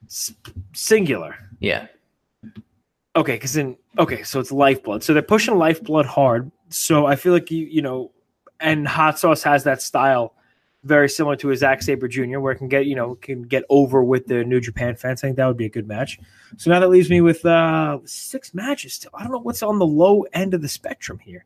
S- 0.06 0.34
singular. 0.74 1.36
Yeah. 1.60 1.88
Okay, 3.16 3.34
because 3.34 3.54
then 3.54 3.76
okay, 3.98 4.22
so 4.22 4.40
it's 4.40 4.52
Lifeblood. 4.52 5.02
So 5.02 5.12
they're 5.12 5.22
pushing 5.22 5.56
Lifeblood 5.56 6.06
hard. 6.06 6.50
So 6.68 7.06
I 7.06 7.16
feel 7.16 7.32
like 7.32 7.50
you 7.50 7.66
you 7.66 7.82
know, 7.82 8.12
and 8.60 8.86
Hot 8.86 9.18
Sauce 9.18 9.42
has 9.42 9.64
that 9.64 9.82
style 9.82 10.34
very 10.84 11.08
similar 11.08 11.34
to 11.36 11.50
a 11.50 11.56
Zack 11.56 11.82
Sabre 11.82 12.06
Jr., 12.06 12.38
where 12.38 12.52
it 12.52 12.56
can 12.56 12.68
get 12.68 12.86
you 12.86 12.94
know 12.94 13.16
can 13.16 13.42
get 13.42 13.64
over 13.68 14.04
with 14.04 14.26
the 14.26 14.44
New 14.44 14.60
Japan 14.60 14.94
fans. 14.94 15.22
I 15.22 15.28
think 15.28 15.36
that 15.36 15.46
would 15.46 15.56
be 15.56 15.66
a 15.66 15.70
good 15.70 15.88
match. 15.88 16.18
So 16.56 16.70
now 16.70 16.80
that 16.80 16.90
leaves 16.90 17.10
me 17.10 17.20
with 17.20 17.44
uh 17.44 17.98
six 18.04 18.54
matches. 18.54 18.94
Still, 18.94 19.10
I 19.14 19.22
don't 19.22 19.32
know 19.32 19.38
what's 19.38 19.62
on 19.62 19.78
the 19.78 19.86
low 19.86 20.22
end 20.32 20.54
of 20.54 20.62
the 20.62 20.68
spectrum 20.68 21.18
here. 21.18 21.44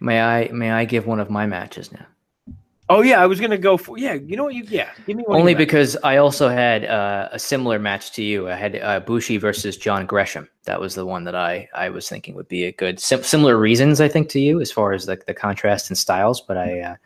May 0.00 0.20
I 0.20 0.48
may 0.48 0.70
I 0.70 0.84
give 0.84 1.06
one 1.06 1.20
of 1.20 1.30
my 1.30 1.46
matches 1.46 1.92
now? 1.92 2.06
Oh 2.90 3.00
yeah, 3.00 3.22
I 3.22 3.26
was 3.26 3.40
gonna 3.40 3.56
go 3.56 3.76
for 3.78 3.96
yeah. 3.96 4.12
You 4.12 4.36
know 4.36 4.44
what? 4.44 4.54
You 4.54 4.64
yeah. 4.68 4.90
Give 5.06 5.16
me 5.16 5.24
one. 5.26 5.40
Only 5.40 5.54
because 5.54 5.96
I 6.04 6.18
also 6.18 6.48
had 6.48 6.84
uh, 6.84 7.28
a 7.32 7.38
similar 7.38 7.78
match 7.78 8.12
to 8.12 8.22
you. 8.22 8.48
I 8.48 8.54
had 8.54 8.76
uh, 8.76 9.00
Bushi 9.00 9.38
versus 9.38 9.76
John 9.76 10.04
Gresham. 10.04 10.48
That 10.64 10.80
was 10.80 10.94
the 10.94 11.06
one 11.06 11.24
that 11.24 11.34
I, 11.34 11.68
I 11.74 11.88
was 11.88 12.08
thinking 12.08 12.34
would 12.34 12.48
be 12.48 12.64
a 12.64 12.72
good 12.72 13.00
sim- 13.00 13.22
similar 13.22 13.56
reasons. 13.56 14.02
I 14.02 14.08
think 14.08 14.28
to 14.30 14.40
you 14.40 14.60
as 14.60 14.70
far 14.70 14.92
as 14.92 15.08
like 15.08 15.24
the 15.24 15.32
contrast 15.32 15.88
in 15.88 15.96
styles, 15.96 16.42
but 16.42 16.58
I 16.58 16.80
uh, 16.80 16.96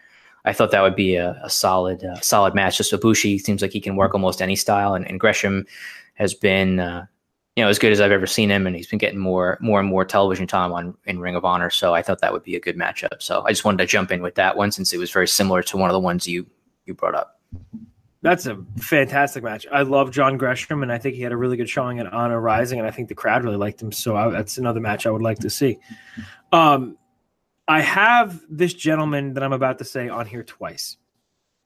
I 0.44 0.52
thought 0.52 0.72
that 0.72 0.82
would 0.82 0.96
be 0.96 1.14
a, 1.14 1.40
a 1.44 1.50
solid 1.50 2.02
uh, 2.02 2.20
solid 2.20 2.54
match. 2.54 2.78
Just 2.78 3.00
Bushi 3.00 3.38
seems 3.38 3.62
like 3.62 3.72
he 3.72 3.80
can 3.80 3.94
work 3.94 4.14
almost 4.14 4.42
any 4.42 4.56
style, 4.56 4.94
and, 4.94 5.06
and 5.08 5.20
Gresham 5.20 5.64
has 6.14 6.34
been 6.34 6.80
uh, 6.80 7.06
you 7.58 7.64
know 7.64 7.68
as 7.68 7.80
good 7.80 7.90
as 7.90 8.00
I've 8.00 8.12
ever 8.12 8.28
seen 8.28 8.52
him, 8.52 8.68
and 8.68 8.76
he's 8.76 8.86
been 8.86 9.00
getting 9.00 9.18
more 9.18 9.58
more 9.60 9.80
and 9.80 9.88
more 9.88 10.04
television 10.04 10.46
time 10.46 10.72
on 10.72 10.96
in 11.06 11.18
Ring 11.18 11.34
of 11.34 11.44
Honor. 11.44 11.70
So 11.70 11.92
I 11.92 12.02
thought 12.02 12.20
that 12.20 12.32
would 12.32 12.44
be 12.44 12.54
a 12.54 12.60
good 12.60 12.76
matchup. 12.76 13.20
So 13.20 13.42
I 13.44 13.50
just 13.50 13.64
wanted 13.64 13.78
to 13.78 13.86
jump 13.86 14.12
in 14.12 14.22
with 14.22 14.36
that 14.36 14.56
one 14.56 14.70
since 14.70 14.92
it 14.92 14.98
was 14.98 15.10
very 15.10 15.26
similar 15.26 15.64
to 15.64 15.76
one 15.76 15.90
of 15.90 15.92
the 15.92 15.98
ones 15.98 16.28
you 16.28 16.46
you 16.86 16.94
brought 16.94 17.16
up. 17.16 17.40
That's 18.22 18.46
a 18.46 18.64
fantastic 18.76 19.42
match. 19.42 19.66
I 19.72 19.82
love 19.82 20.12
John 20.12 20.38
Gresham, 20.38 20.84
and 20.84 20.92
I 20.92 20.98
think 20.98 21.16
he 21.16 21.22
had 21.22 21.32
a 21.32 21.36
really 21.36 21.56
good 21.56 21.68
showing 21.68 21.98
at 21.98 22.06
Honor 22.06 22.40
Rising, 22.40 22.78
and 22.78 22.86
I 22.86 22.92
think 22.92 23.08
the 23.08 23.16
crowd 23.16 23.42
really 23.42 23.56
liked 23.56 23.82
him. 23.82 23.90
So 23.90 24.16
I, 24.16 24.30
that's 24.30 24.56
another 24.56 24.78
match 24.78 25.04
I 25.04 25.10
would 25.10 25.22
like 25.22 25.40
to 25.40 25.50
see. 25.50 25.80
Um, 26.52 26.96
I 27.66 27.80
have 27.80 28.40
this 28.48 28.72
gentleman 28.72 29.34
that 29.34 29.42
I'm 29.42 29.52
about 29.52 29.78
to 29.78 29.84
say 29.84 30.08
on 30.08 30.26
here 30.26 30.44
twice, 30.44 30.96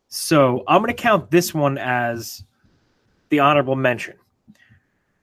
so 0.08 0.64
I'm 0.66 0.80
going 0.80 0.94
to 0.94 1.02
count 1.02 1.30
this 1.30 1.52
one 1.52 1.76
as 1.76 2.42
the 3.28 3.40
honorable 3.40 3.76
mention: 3.76 4.16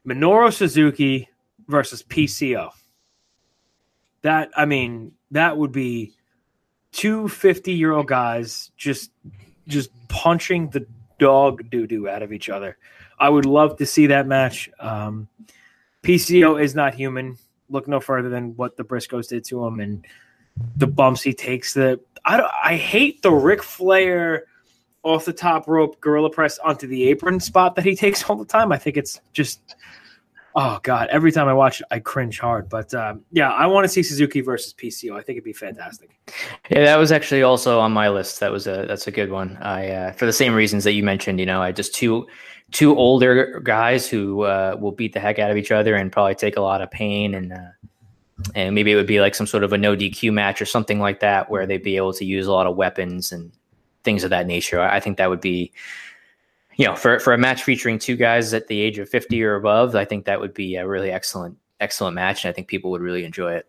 Minoru 0.08 0.53
Suzuki 0.53 1.29
versus 1.68 2.03
PCO. 2.03 2.72
That 4.22 4.50
I 4.56 4.65
mean, 4.65 5.13
that 5.32 5.58
would 5.58 5.72
be 5.72 6.13
two 6.91 7.27
50 7.27 7.72
year 7.72 7.91
old 7.91 8.08
guys 8.08 8.72
just 8.75 9.12
just 9.68 9.91
punching 10.08 10.70
the 10.70 10.86
dog 11.20 11.70
doo 11.70 11.88
doo 11.88 12.10
out 12.10 12.24
of 12.24 12.34
each 12.34 12.50
other. 12.50 12.77
I 13.20 13.29
would 13.29 13.46
love 13.46 13.77
to 13.77 13.86
see 13.86 14.08
that 14.08 14.27
match. 14.27 14.70
Um, 14.79 15.27
PCO 16.03 16.62
is 16.62 16.74
not 16.74 16.94
human. 16.94 17.38
Look 17.70 17.88
no 17.88 18.00
further 18.00 18.29
than 18.29 18.56
what 18.56 18.77
the 18.77 18.84
Briscoes 18.84 19.27
did 19.27 19.44
to 19.46 19.65
him 19.65 19.79
and 19.79 20.06
the 20.75 20.88
bumps 20.88 21.22
he 21.22 21.34
takes. 21.34 21.74
The 21.74 22.00
I 22.25 22.38
don't, 22.38 22.51
I 22.63 22.75
hate 22.75 23.22
the 23.22 23.32
Ric 23.32 23.62
Flair 23.63 24.46
off 25.03 25.25
the 25.25 25.34
top 25.34 25.68
rope 25.68 26.00
gorilla 26.01 26.29
press 26.29 26.58
onto 26.60 26.88
the 26.88 27.08
apron 27.08 27.39
spot 27.39 27.75
that 27.75 27.86
he 27.86 27.96
takes 27.96 28.24
all 28.29 28.36
the 28.36 28.46
time. 28.46 28.72
I 28.72 28.77
think 28.77 28.98
it's 28.98 29.22
just 29.34 29.75
oh 30.56 30.79
god. 30.84 31.08
Every 31.10 31.32
time 31.32 31.48
I 31.48 31.53
watch 31.53 31.82
it, 31.82 31.88
I 31.91 32.00
cringe 32.00 32.39
hard. 32.39 32.70
But 32.70 32.94
um, 32.94 33.24
yeah, 33.32 33.51
I 33.51 33.65
want 33.65 33.86
to 33.86 33.89
see 33.89 34.03
Suzuki 34.03 34.41
versus 34.41 34.74
PCO. 34.74 35.13
I 35.13 35.22
think 35.22 35.38
it'd 35.38 35.44
be 35.44 35.53
fantastic. 35.53 36.20
Yeah, 36.70 36.84
that 36.84 36.98
was 36.98 37.12
actually 37.12 37.44
also 37.44 37.79
on 37.79 37.91
my 37.91 38.10
list. 38.10 38.39
That 38.39 38.51
was 38.51 38.68
a 38.68 38.86
that's 38.88 39.08
a 39.08 39.12
good 39.12 39.32
one. 39.32 39.58
I 39.62 39.89
uh, 39.89 40.12
for 40.13 40.25
the 40.25 40.34
same 40.34 40.53
reasons 40.53 40.84
that 40.84 40.94
you 40.94 41.03
mentioned. 41.03 41.39
You 41.39 41.46
know, 41.46 41.62
I 41.62 41.72
just 41.72 41.94
two 41.94 42.27
two 42.72 42.96
older 42.96 43.60
guys 43.62 44.08
who 44.08 44.44
uh, 44.44 44.77
will 44.79 44.91
beat 44.91 45.13
the 45.13 45.20
heck 45.20 45.39
out 45.39 45.50
of 45.50 45.58
each 45.58 45.72
other 45.72 45.96
and 45.96 46.12
probably 46.12 46.36
take 46.36 46.58
a 46.58 46.62
lot 46.62 46.82
of 46.82 46.91
pain 46.91 47.34
and 47.34 47.53
uh, 47.53 47.70
and 48.56 48.74
maybe 48.74 48.91
it 48.91 48.96
would 48.96 49.08
be 49.08 49.20
like 49.20 49.36
some 49.36 49.48
sort 49.48 49.63
of 49.63 49.74
a 49.74 49.77
no 49.77 49.96
DQ 49.96 50.32
match 50.32 50.62
or 50.62 50.65
something 50.65 51.00
like 51.00 51.20
that 51.20 51.50
where 51.50 51.65
they'd 51.65 51.84
be 51.84 51.98
able 51.98 52.13
to 52.13 52.25
use 52.25 52.48
a 52.48 52.51
lot 52.51 52.68
of 52.68 52.75
weapons 52.75 53.32
and 53.32 53.51
things 54.03 54.24
of 54.24 54.29
that 54.29 54.48
nature. 54.48 54.79
I 54.82 55.00
think 55.00 55.18
that 55.18 55.29
would 55.29 55.41
be. 55.41 55.72
You 56.75 56.86
know, 56.86 56.96
for, 56.96 57.20
for 57.20 57.34
a 57.34 57.38
match 57.38 57.63
featuring 57.63 58.00
two 58.00 58.15
guys 58.15 58.53
at 58.53 58.68
the 58.68 58.79
age 58.79 59.00
of 59.00 59.10
50 59.10 59.44
or 59.44 59.56
above, 59.56 59.98
I 59.98 60.06
think 60.06 60.24
that 60.24 60.39
would 60.39 60.53
be 60.53 60.77
a 60.77 60.88
really 60.88 61.12
excellent, 61.12 61.58
excellent 61.82 62.15
match. 62.15 62.46
And 62.46 62.50
I 62.50 62.53
think 62.53 62.70
people 62.70 62.91
would 62.91 63.01
really 63.01 63.25
enjoy 63.25 63.51
it. 63.56 63.68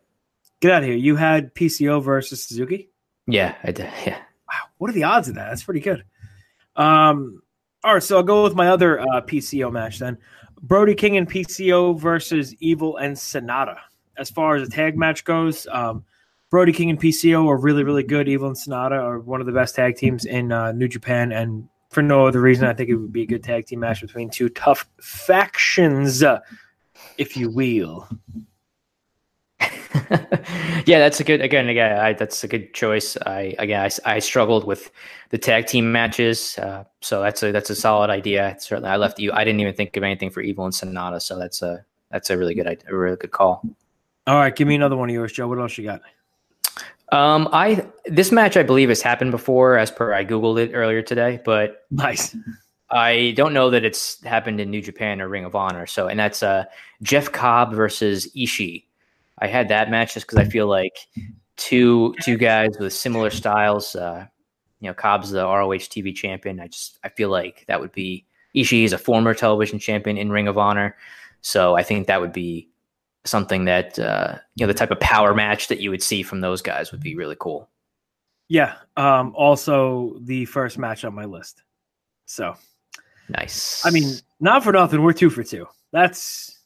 Get 0.61 0.71
out 0.71 0.83
of 0.85 0.89
here. 0.89 0.97
You 0.97 1.17
had 1.17 1.53
PCO 1.53 2.01
versus 2.01 2.45
Suzuki. 2.45 2.89
Yeah, 3.27 3.57
I 3.65 3.73
did. 3.73 3.91
Yeah. 4.07 4.19
Wow, 4.49 4.69
what 4.79 4.91
are 4.91 4.95
the 4.95 5.05
odds 5.05 5.29
of 5.29 5.37
that? 5.37 5.49
That's 5.49 5.63
pretty 5.63 5.81
good. 5.81 6.05
Um, 6.75 7.43
all 7.85 7.95
right, 7.95 8.03
so 8.03 8.17
I'll 8.17 8.23
go 8.23 8.43
with 8.43 8.55
my 8.55 8.69
other 8.69 9.01
uh, 9.01 9.21
PCO 9.23 9.73
match 9.73 9.99
then. 9.99 10.19
Brody 10.61 10.95
King 10.95 11.17
and 11.17 11.31
PCO 11.31 11.99
versus 11.99 12.55
Evil 12.61 12.97
and 12.97 13.17
Sanada. 13.17 13.79
As 14.17 14.29
far 14.29 14.57
as 14.57 14.69
the 14.69 14.75
tag 14.75 14.99
match 14.99 15.25
goes, 15.25 15.67
um, 15.71 16.05
Brody 16.51 16.73
King 16.73 16.91
and 16.91 17.01
PCO 17.01 17.47
are 17.47 17.57
really, 17.57 17.85
really 17.85 18.03
good. 18.03 18.29
Evil 18.29 18.49
and 18.49 18.57
Sanada 18.57 19.01
are 19.01 19.21
one 19.21 19.41
of 19.41 19.47
the 19.47 19.53
best 19.53 19.77
tag 19.77 19.97
teams 19.97 20.25
in 20.25 20.51
uh, 20.51 20.73
New 20.73 20.89
Japan, 20.89 21.31
and 21.31 21.69
for 21.91 22.03
no 22.03 22.27
other 22.27 22.41
reason, 22.41 22.67
I 22.67 22.75
think 22.75 22.91
it 22.91 22.97
would 22.97 23.13
be 23.13 23.23
a 23.23 23.27
good 23.27 23.45
tag 23.45 23.67
team 23.67 23.81
match 23.81 24.01
between 24.01 24.31
two 24.31 24.49
tough 24.49 24.89
factions, 25.01 26.25
uh, 26.25 26.41
if 27.19 27.37
you 27.37 27.51
will. 27.51 28.09
yeah, 30.87 30.99
that's 30.99 31.21
a 31.21 31.25
good 31.25 31.41
again. 31.41 31.69
Again, 31.69 31.99
I, 31.99 32.15
that's 32.15 32.43
a 32.43 32.49
good 32.49 32.75
choice. 32.75 33.17
I 33.27 33.55
again, 33.59 33.89
I, 34.05 34.15
I 34.17 34.19
struggled 34.19 34.65
with 34.65 34.91
the 35.29 35.39
tag 35.39 35.67
team 35.67 35.93
matches, 35.93 36.59
uh, 36.59 36.85
so 37.01 37.23
that's 37.23 37.43
a 37.45 37.53
that's 37.53 37.71
a 37.71 37.77
solid 37.77 38.11
idea. 38.11 38.57
Certainly, 38.59 38.91
I 38.91 38.97
left 38.97 39.21
you. 39.21 39.31
I 39.33 39.45
didn't 39.45 39.61
even 39.61 39.75
think 39.75 39.97
of 39.97 40.03
anything 40.03 40.31
for 40.31 40.41
Evil 40.41 40.65
and 40.65 40.75
Sanada, 40.75 41.23
so 41.23 41.39
that's 41.39 41.63
a 41.63 41.85
that's 42.11 42.31
a 42.31 42.37
really 42.37 42.55
good 42.55 42.67
a 42.67 42.97
really 42.97 43.17
good 43.17 43.31
call. 43.31 43.63
All 44.27 44.37
right, 44.37 44.55
give 44.55 44.67
me 44.67 44.75
another 44.75 44.97
one 44.97 45.11
of 45.11 45.15
yours, 45.15 45.33
Joe. 45.33 45.47
What 45.47 45.61
else 45.61 45.79
you 45.79 45.85
got? 45.85 46.01
Um, 47.13 47.49
I 47.53 47.87
this 48.07 48.31
match 48.31 48.57
I 48.57 48.63
believe 48.63 48.89
has 48.89 49.03
happened 49.03 49.33
before, 49.33 49.77
as 49.77 49.91
per 49.91 50.13
I 50.13 50.25
googled 50.25 50.61
it 50.61 50.73
earlier 50.75 51.03
today, 51.03 51.41
but 51.45 51.87
Nice. 51.91 52.37
I 52.91 53.35
don't 53.37 53.55
know 53.55 53.71
that 53.71 53.85
it's 53.85 54.23
happened 54.25 54.61
in 54.61 54.71
New 54.71 54.83
Japan 54.83 55.21
or 55.21 55.29
Ring 55.29 55.45
of 55.45 55.55
Honor. 55.55 55.87
So, 55.87 56.09
and 56.09 56.19
that's 56.19 56.43
uh, 56.43 56.65
Jeff 57.03 57.31
Cobb 57.31 57.73
versus 57.73 58.29
Ishii. 58.37 58.85
I 59.39 59.47
had 59.47 59.69
that 59.69 59.91
match 59.91 60.15
just 60.15 60.27
because 60.27 60.39
I 60.39 60.49
feel 60.49 60.67
like 60.67 60.99
two 61.57 62.15
two 62.23 62.37
guys 62.37 62.71
with 62.79 62.93
similar 62.93 63.31
styles. 63.31 63.95
Uh, 63.95 64.27
you 64.81 64.89
know, 64.89 64.95
Cobb's 64.95 65.31
the 65.31 65.45
ROH 65.45 65.87
TV 65.89 66.15
champion. 66.15 66.61
I 66.61 66.69
just 66.69 66.99
I 67.05 67.09
feel 67.09 67.29
like 67.29 67.65
that 67.69 67.81
would 67.81 67.93
be 67.93 68.25
Ishii 68.55 68.85
is 68.85 68.93
a 68.93 68.99
former 68.99 69.35
television 69.35 69.79
champion 69.79 70.19
in 70.19 70.31
Ring 70.31 70.49
of 70.49 70.59
Honor, 70.59 70.97
so 71.43 71.77
I 71.77 71.83
think 71.83 72.07
that 72.09 72.21
would 72.21 72.33
be 72.33 72.69
something 73.25 73.67
that 73.67 73.99
uh, 73.99 74.39
you 74.55 74.67
know 74.67 74.73
the 74.73 74.79
type 74.79 74.91
of 74.91 75.01
power 75.01 75.35
match 75.35 75.69
that 75.69 75.81
you 75.81 75.91
would 75.91 76.03
see 76.03 76.23
from 76.23 76.41
those 76.41 76.63
guys 76.63 76.93
would 76.93 77.03
be 77.03 77.17
really 77.17 77.37
cool. 77.39 77.69
Yeah. 78.49 78.75
Um, 78.97 79.33
also, 79.37 80.17
the 80.23 80.45
first 80.47 80.77
match 80.77 81.05
on 81.05 81.15
my 81.15 81.25
list. 81.25 81.63
So, 82.27 82.57
Nice. 83.31 83.85
I 83.87 83.91
mean, 83.91 84.15
not 84.41 84.65
for 84.65 84.73
nothing, 84.73 85.03
we're 85.03 85.13
two 85.13 85.31
for 85.31 85.45
two. 85.45 85.67
That's 85.93 86.59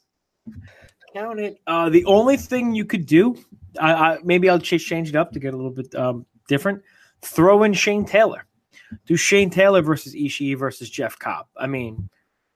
count 1.12 1.40
it. 1.40 1.60
Uh, 1.66 1.90
the 1.90 2.04
only 2.06 2.36
thing 2.36 2.74
you 2.74 2.84
could 2.84 3.06
do, 3.06 3.36
I, 3.80 3.92
I 3.92 4.18
maybe 4.24 4.48
I'll 4.48 4.58
just 4.58 4.86
change 4.86 5.08
it 5.08 5.16
up 5.16 5.32
to 5.32 5.38
get 5.38 5.54
a 5.54 5.56
little 5.56 5.70
bit 5.70 5.94
um, 5.94 6.26
different. 6.48 6.82
Throw 7.22 7.62
in 7.62 7.72
Shane 7.72 8.04
Taylor. 8.04 8.46
Do 9.06 9.16
Shane 9.16 9.50
Taylor 9.50 9.82
versus 9.82 10.14
Ishii 10.14 10.56
versus 10.58 10.88
Jeff 10.88 11.18
Cobb. 11.18 11.46
I 11.56 11.66
mean, 11.66 12.08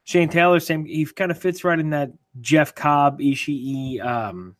Shane 0.04 0.28
Taylor, 0.28 0.60
same. 0.60 0.84
He 0.84 1.04
kind 1.04 1.30
of 1.30 1.38
fits 1.38 1.64
right 1.64 1.78
in 1.78 1.90
that 1.90 2.10
Jeff 2.40 2.74
Cobb 2.74 3.20
Ishii 3.20 4.04
um, 4.04 4.56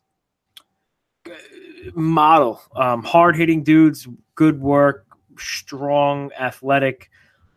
model. 1.93 2.61
Um, 2.75 3.03
Hard 3.03 3.35
hitting 3.35 3.63
dudes, 3.63 4.07
good 4.35 4.59
work, 4.61 5.05
strong, 5.37 6.31
athletic, 6.39 7.09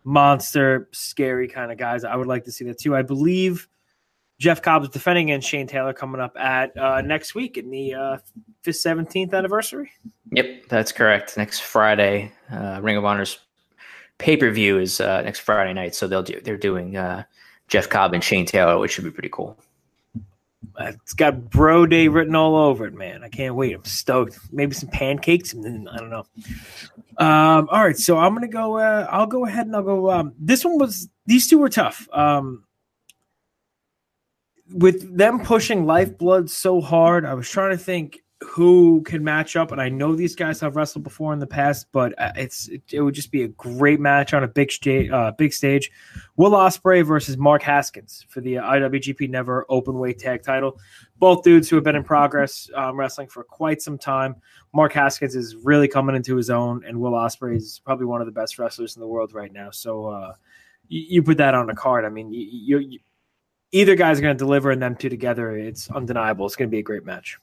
monster, 0.04 0.88
scary 0.92 1.48
kind 1.48 1.72
of 1.72 1.78
guys. 1.78 2.04
I 2.04 2.16
would 2.16 2.26
like 2.26 2.44
to 2.44 2.52
see 2.52 2.64
that 2.66 2.78
too. 2.78 2.96
I 2.96 3.02
believe 3.02 3.68
Jeff 4.38 4.62
Cobb 4.62 4.82
is 4.82 4.88
defending 4.88 5.30
against 5.30 5.48
Shane 5.48 5.66
Taylor 5.66 5.92
coming 5.92 6.20
up 6.20 6.36
at 6.36 6.76
uh, 6.76 7.00
next 7.00 7.34
week 7.34 7.56
in 7.56 7.70
the 7.70 7.94
uh, 7.94 8.18
17th 8.64 9.34
anniversary. 9.34 9.92
Yep, 10.32 10.66
that's 10.68 10.92
correct. 10.92 11.36
Next 11.36 11.60
Friday, 11.60 12.32
uh, 12.50 12.80
Ring 12.82 12.96
of 12.96 13.04
Honor's 13.04 13.38
pay 14.18 14.36
per 14.36 14.50
view 14.50 14.78
is 14.78 15.00
uh, 15.00 15.22
next 15.22 15.40
Friday 15.40 15.72
night, 15.72 15.94
so 15.94 16.06
they'll 16.06 16.22
do 16.22 16.40
they're 16.40 16.56
doing 16.56 16.96
uh, 16.96 17.24
Jeff 17.68 17.88
Cobb 17.88 18.14
and 18.14 18.24
Shane 18.24 18.46
Taylor, 18.46 18.78
which 18.78 18.92
should 18.92 19.04
be 19.04 19.10
pretty 19.10 19.28
cool. 19.30 19.56
It's 20.78 21.12
got 21.12 21.50
Bro 21.50 21.86
Day 21.86 22.08
written 22.08 22.34
all 22.34 22.56
over 22.56 22.86
it, 22.86 22.94
man. 22.94 23.22
I 23.22 23.28
can't 23.28 23.54
wait. 23.54 23.74
I'm 23.74 23.84
stoked. 23.84 24.38
Maybe 24.50 24.74
some 24.74 24.88
pancakes, 24.88 25.52
and 25.52 25.64
then 25.64 25.88
I 25.90 25.98
don't 25.98 26.10
know. 26.10 26.26
Um, 27.18 27.68
all 27.70 27.84
right, 27.84 27.96
so 27.96 28.18
I'm 28.18 28.34
gonna 28.34 28.48
go. 28.48 28.78
Uh, 28.78 29.06
I'll 29.10 29.26
go 29.26 29.44
ahead 29.44 29.66
and 29.66 29.76
I'll 29.76 29.82
go. 29.82 30.10
Um, 30.10 30.32
this 30.38 30.64
one 30.64 30.78
was. 30.78 31.08
These 31.26 31.48
two 31.48 31.58
were 31.58 31.68
tough. 31.68 32.08
Um, 32.12 32.64
with 34.68 35.16
them 35.16 35.40
pushing 35.40 35.86
Lifeblood 35.86 36.50
so 36.50 36.80
hard, 36.80 37.24
I 37.24 37.34
was 37.34 37.48
trying 37.48 37.70
to 37.70 37.82
think 37.82 38.20
who 38.52 39.00
can 39.06 39.24
match 39.24 39.56
up. 39.56 39.72
And 39.72 39.80
I 39.80 39.88
know 39.88 40.14
these 40.14 40.36
guys 40.36 40.60
have 40.60 40.76
wrestled 40.76 41.04
before 41.04 41.32
in 41.32 41.38
the 41.38 41.46
past, 41.46 41.86
but 41.90 42.12
uh, 42.20 42.32
it's 42.36 42.68
it, 42.90 43.00
would 43.00 43.14
just 43.14 43.32
be 43.32 43.44
a 43.44 43.48
great 43.48 43.98
match 43.98 44.34
on 44.34 44.44
a 44.44 44.48
big 44.48 44.70
stage. 44.70 45.10
Uh, 45.10 45.32
big 45.32 45.54
stage. 45.54 45.90
Will 46.36 46.50
Ospreay 46.50 47.02
versus 47.02 47.38
Mark 47.38 47.62
Haskins 47.62 48.26
for 48.28 48.42
the 48.42 48.56
IWGP 48.56 49.30
NEVER 49.30 49.64
Openweight 49.70 50.18
Tag 50.18 50.42
Title. 50.42 50.78
Both 51.18 51.44
dudes 51.44 51.70
who 51.70 51.76
have 51.76 51.84
been 51.84 51.96
in 51.96 52.04
progress 52.04 52.68
um, 52.74 52.98
wrestling 52.98 53.28
for 53.28 53.42
quite 53.42 53.80
some 53.80 53.96
time. 53.96 54.36
Mark 54.74 54.92
Haskins 54.92 55.34
is 55.34 55.56
really 55.56 55.88
coming 55.88 56.14
into 56.14 56.36
his 56.36 56.50
own, 56.50 56.84
and 56.86 57.00
Will 57.00 57.12
Ospreay 57.12 57.56
is 57.56 57.80
probably 57.82 58.04
one 58.04 58.20
of 58.20 58.26
the 58.26 58.32
best 58.32 58.58
wrestlers 58.58 58.96
in 58.96 59.00
the 59.00 59.08
world 59.08 59.32
right 59.32 59.50
now. 59.50 59.70
So 59.70 60.08
uh, 60.08 60.34
you, 60.88 61.06
you, 61.08 61.22
put 61.22 61.38
that 61.38 61.54
on 61.54 61.70
a 61.70 61.74
card. 61.74 62.04
I 62.04 62.10
mean, 62.10 62.30
you, 62.30 62.80
you 62.80 62.98
either 63.70 63.94
guy's 63.94 64.18
are 64.18 64.22
going 64.22 64.36
to 64.36 64.44
deliver, 64.44 64.70
and 64.70 64.82
them 64.82 64.94
two 64.94 65.08
together, 65.08 65.56
it's 65.56 65.90
undeniable. 65.90 66.44
It's 66.44 66.56
going 66.56 66.68
to 66.68 66.70
be 66.70 66.80
a 66.80 66.82
great 66.82 67.06
match. 67.06 67.38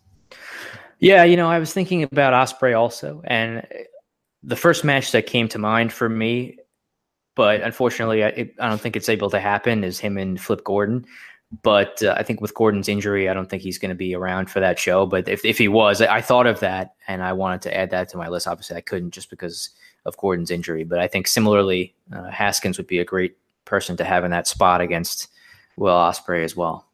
Yeah, 0.99 1.23
you 1.23 1.37
know, 1.37 1.49
I 1.49 1.59
was 1.59 1.73
thinking 1.73 2.03
about 2.03 2.33
Ospreay 2.33 2.77
also, 2.77 3.21
and 3.25 3.65
the 4.43 4.55
first 4.55 4.83
match 4.83 5.11
that 5.11 5.27
came 5.27 5.47
to 5.49 5.57
mind 5.57 5.93
for 5.93 6.09
me, 6.09 6.57
but 7.35 7.61
unfortunately, 7.61 8.23
I, 8.23 8.51
I 8.59 8.69
don't 8.69 8.81
think 8.81 8.95
it's 8.95 9.09
able 9.09 9.29
to 9.29 9.39
happen, 9.39 9.83
is 9.83 9.99
him 9.99 10.17
and 10.17 10.39
Flip 10.39 10.63
Gordon. 10.63 11.05
But 11.63 12.03
uh, 12.03 12.13
I 12.15 12.23
think 12.23 12.41
with 12.41 12.53
Gordon's 12.53 12.87
injury, 12.87 13.27
I 13.27 13.33
don't 13.33 13.49
think 13.49 13.63
he's 13.63 13.79
going 13.79 13.89
to 13.89 13.95
be 13.95 14.13
around 14.13 14.51
for 14.51 14.59
that 14.59 14.77
show. 14.77 15.05
But 15.07 15.27
if, 15.27 15.43
if 15.43 15.57
he 15.57 15.67
was, 15.67 16.01
I, 16.01 16.17
I 16.17 16.21
thought 16.21 16.45
of 16.45 16.59
that 16.59 16.93
and 17.07 17.23
I 17.23 17.33
wanted 17.33 17.63
to 17.63 17.75
add 17.75 17.89
that 17.89 18.09
to 18.09 18.17
my 18.17 18.27
list. 18.27 18.47
Obviously, 18.47 18.77
I 18.77 18.81
couldn't 18.81 19.11
just 19.11 19.31
because 19.31 19.71
of 20.05 20.15
Gordon's 20.17 20.51
injury. 20.51 20.83
But 20.83 20.99
I 20.99 21.07
think 21.07 21.27
similarly, 21.27 21.95
uh, 22.13 22.29
Haskins 22.29 22.77
would 22.77 22.85
be 22.85 22.99
a 22.99 23.05
great 23.05 23.35
person 23.65 23.97
to 23.97 24.03
have 24.03 24.23
in 24.25 24.31
that 24.31 24.47
spot 24.47 24.79
against 24.79 25.29
Will 25.75 25.95
Ospreay 25.95 26.43
as 26.43 26.55
well. 26.55 26.85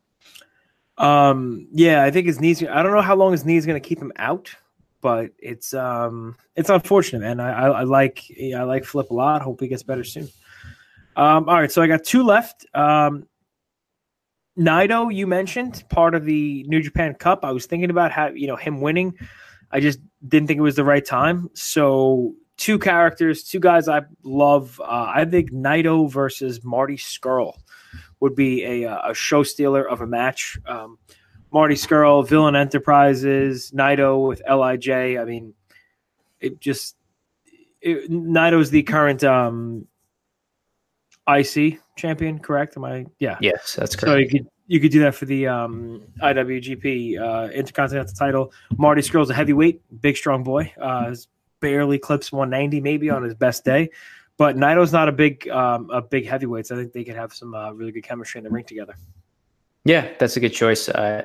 Um, 0.97 1.67
yeah, 1.71 2.03
I 2.03 2.11
think 2.11 2.27
his 2.27 2.39
knees. 2.39 2.63
I 2.63 2.81
don't 2.83 2.93
know 2.93 3.01
how 3.01 3.15
long 3.15 3.31
his 3.31 3.45
knee 3.45 3.57
is 3.57 3.65
going 3.65 3.81
to 3.81 3.85
keep 3.85 3.99
him 3.99 4.11
out, 4.15 4.53
but 5.01 5.31
it's 5.39 5.73
um, 5.73 6.35
it's 6.55 6.69
unfortunate, 6.69 7.19
man. 7.19 7.39
I, 7.39 7.51
I, 7.51 7.67
I 7.67 7.83
like 7.83 8.23
I 8.55 8.63
like 8.63 8.85
Flip 8.85 9.09
a 9.09 9.13
lot. 9.13 9.41
Hope 9.41 9.59
he 9.59 9.67
gets 9.67 9.83
better 9.83 10.03
soon. 10.03 10.29
Um, 11.17 11.47
all 11.49 11.55
right, 11.55 11.71
so 11.71 11.81
I 11.81 11.87
got 11.87 12.03
two 12.03 12.23
left. 12.23 12.65
Um, 12.73 13.27
Naito, 14.57 15.13
you 15.13 15.27
mentioned 15.27 15.83
part 15.89 16.15
of 16.15 16.23
the 16.23 16.63
New 16.67 16.81
Japan 16.81 17.13
Cup. 17.13 17.43
I 17.43 17.51
was 17.51 17.65
thinking 17.65 17.89
about 17.89 18.11
how 18.11 18.27
you 18.27 18.47
know 18.47 18.55
him 18.55 18.79
winning. 18.79 19.17
I 19.71 19.81
just 19.81 19.99
didn't 20.25 20.47
think 20.47 20.59
it 20.59 20.61
was 20.61 20.75
the 20.75 20.83
right 20.85 21.03
time. 21.03 21.49
So 21.53 22.35
two 22.57 22.79
characters, 22.79 23.43
two 23.43 23.59
guys 23.59 23.89
I 23.89 24.03
love. 24.23 24.79
Uh, 24.79 25.11
I 25.13 25.25
think 25.25 25.51
Naito 25.51 26.09
versus 26.09 26.63
Marty 26.63 26.95
Scurll 26.95 27.53
would 28.25 28.35
be 28.35 28.63
a, 28.65 28.89
uh, 28.89 29.11
a 29.11 29.13
show 29.13 29.43
stealer 29.43 29.87
of 29.87 30.01
a 30.01 30.07
match. 30.07 30.57
Um, 30.65 30.97
Marty 31.53 31.75
Scurll, 31.75 32.27
Villain 32.27 32.55
Enterprises, 32.55 33.69
Naito 33.69 34.27
with 34.27 34.41
Lij. 34.49 34.89
I 34.89 35.23
mean, 35.25 35.53
it 36.39 36.59
just 36.59 36.95
it, 37.81 38.09
Naito's 38.09 38.71
the 38.71 38.81
current 38.81 39.23
um, 39.23 39.87
IC 41.29 41.79
champion, 41.95 42.39
correct? 42.39 42.75
Am 42.77 42.85
I? 42.85 43.05
Yeah. 43.19 43.37
Yes, 43.41 43.75
that's 43.75 43.95
correct. 43.95 44.11
So 44.11 44.17
you 44.17 44.27
could 44.27 44.47
you 44.65 44.79
could 44.79 44.91
do 44.91 45.01
that 45.01 45.13
for 45.13 45.25
the 45.25 45.45
um, 45.45 46.01
IWGP 46.23 47.21
uh, 47.21 47.51
Intercontinental 47.51 48.15
title. 48.15 48.51
Marty 48.75 49.03
Scurll's 49.03 49.29
a 49.29 49.35
heavyweight, 49.35 49.81
big 50.01 50.17
strong 50.17 50.43
boy. 50.43 50.73
Uh, 50.81 51.13
barely 51.59 51.99
clips 51.99 52.31
190 52.31 52.81
maybe 52.81 53.11
on 53.11 53.21
his 53.21 53.35
best 53.35 53.63
day. 53.63 53.91
But 54.37 54.57
Naito's 54.57 54.91
not 54.91 55.07
a 55.07 55.11
big 55.11 55.47
um, 55.49 55.89
a 55.91 56.01
big 56.01 56.27
heavyweight, 56.27 56.67
so 56.67 56.75
I 56.75 56.79
think 56.79 56.93
they 56.93 57.03
could 57.03 57.15
have 57.15 57.33
some 57.33 57.53
uh, 57.53 57.71
really 57.71 57.91
good 57.91 58.03
chemistry 58.03 58.39
in 58.39 58.43
the 58.43 58.49
ring 58.49 58.65
together. 58.65 58.95
Yeah, 59.85 60.09
that's 60.19 60.35
a 60.35 60.39
good 60.39 60.49
choice. 60.49 60.89
Uh, 60.89 61.23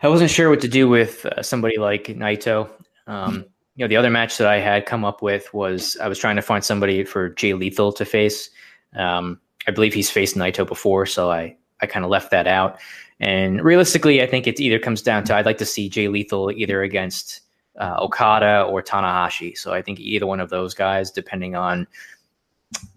I 0.00 0.08
wasn't 0.08 0.30
sure 0.30 0.50
what 0.50 0.60
to 0.62 0.68
do 0.68 0.88
with 0.88 1.24
uh, 1.26 1.42
somebody 1.42 1.78
like 1.78 2.06
Naito. 2.06 2.68
Um, 3.06 3.44
you 3.76 3.84
know, 3.84 3.88
the 3.88 3.96
other 3.96 4.10
match 4.10 4.36
that 4.38 4.48
I 4.48 4.58
had 4.58 4.84
come 4.84 5.04
up 5.04 5.22
with 5.22 5.52
was 5.54 5.96
I 5.98 6.08
was 6.08 6.18
trying 6.18 6.36
to 6.36 6.42
find 6.42 6.64
somebody 6.64 7.04
for 7.04 7.28
Jay 7.30 7.54
Lethal 7.54 7.92
to 7.92 8.04
face. 8.04 8.50
Um, 8.96 9.40
I 9.68 9.70
believe 9.70 9.94
he's 9.94 10.10
faced 10.10 10.34
Naito 10.34 10.66
before, 10.66 11.06
so 11.06 11.30
I 11.30 11.56
I 11.80 11.86
kind 11.86 12.04
of 12.04 12.10
left 12.10 12.30
that 12.32 12.46
out. 12.46 12.80
And 13.20 13.62
realistically, 13.62 14.22
I 14.22 14.26
think 14.26 14.48
it 14.48 14.58
either 14.58 14.80
comes 14.80 15.02
down 15.02 15.22
to 15.24 15.36
I'd 15.36 15.46
like 15.46 15.58
to 15.58 15.66
see 15.66 15.88
Jay 15.88 16.08
Lethal 16.08 16.50
either 16.50 16.82
against 16.82 17.40
uh, 17.78 17.96
Okada 17.98 18.62
or 18.62 18.82
Tanahashi. 18.82 19.56
So 19.56 19.72
I 19.72 19.82
think 19.82 20.00
either 20.00 20.26
one 20.26 20.40
of 20.40 20.50
those 20.50 20.74
guys, 20.74 21.10
depending 21.10 21.54
on 21.54 21.86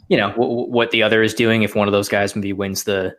you 0.07 0.17
know 0.17 0.31
w- 0.31 0.69
what 0.69 0.91
the 0.91 1.03
other 1.03 1.23
is 1.23 1.33
doing, 1.33 1.63
if 1.63 1.75
one 1.75 1.87
of 1.87 1.91
those 1.91 2.09
guys 2.09 2.35
maybe 2.35 2.53
wins 2.53 2.83
the 2.83 3.15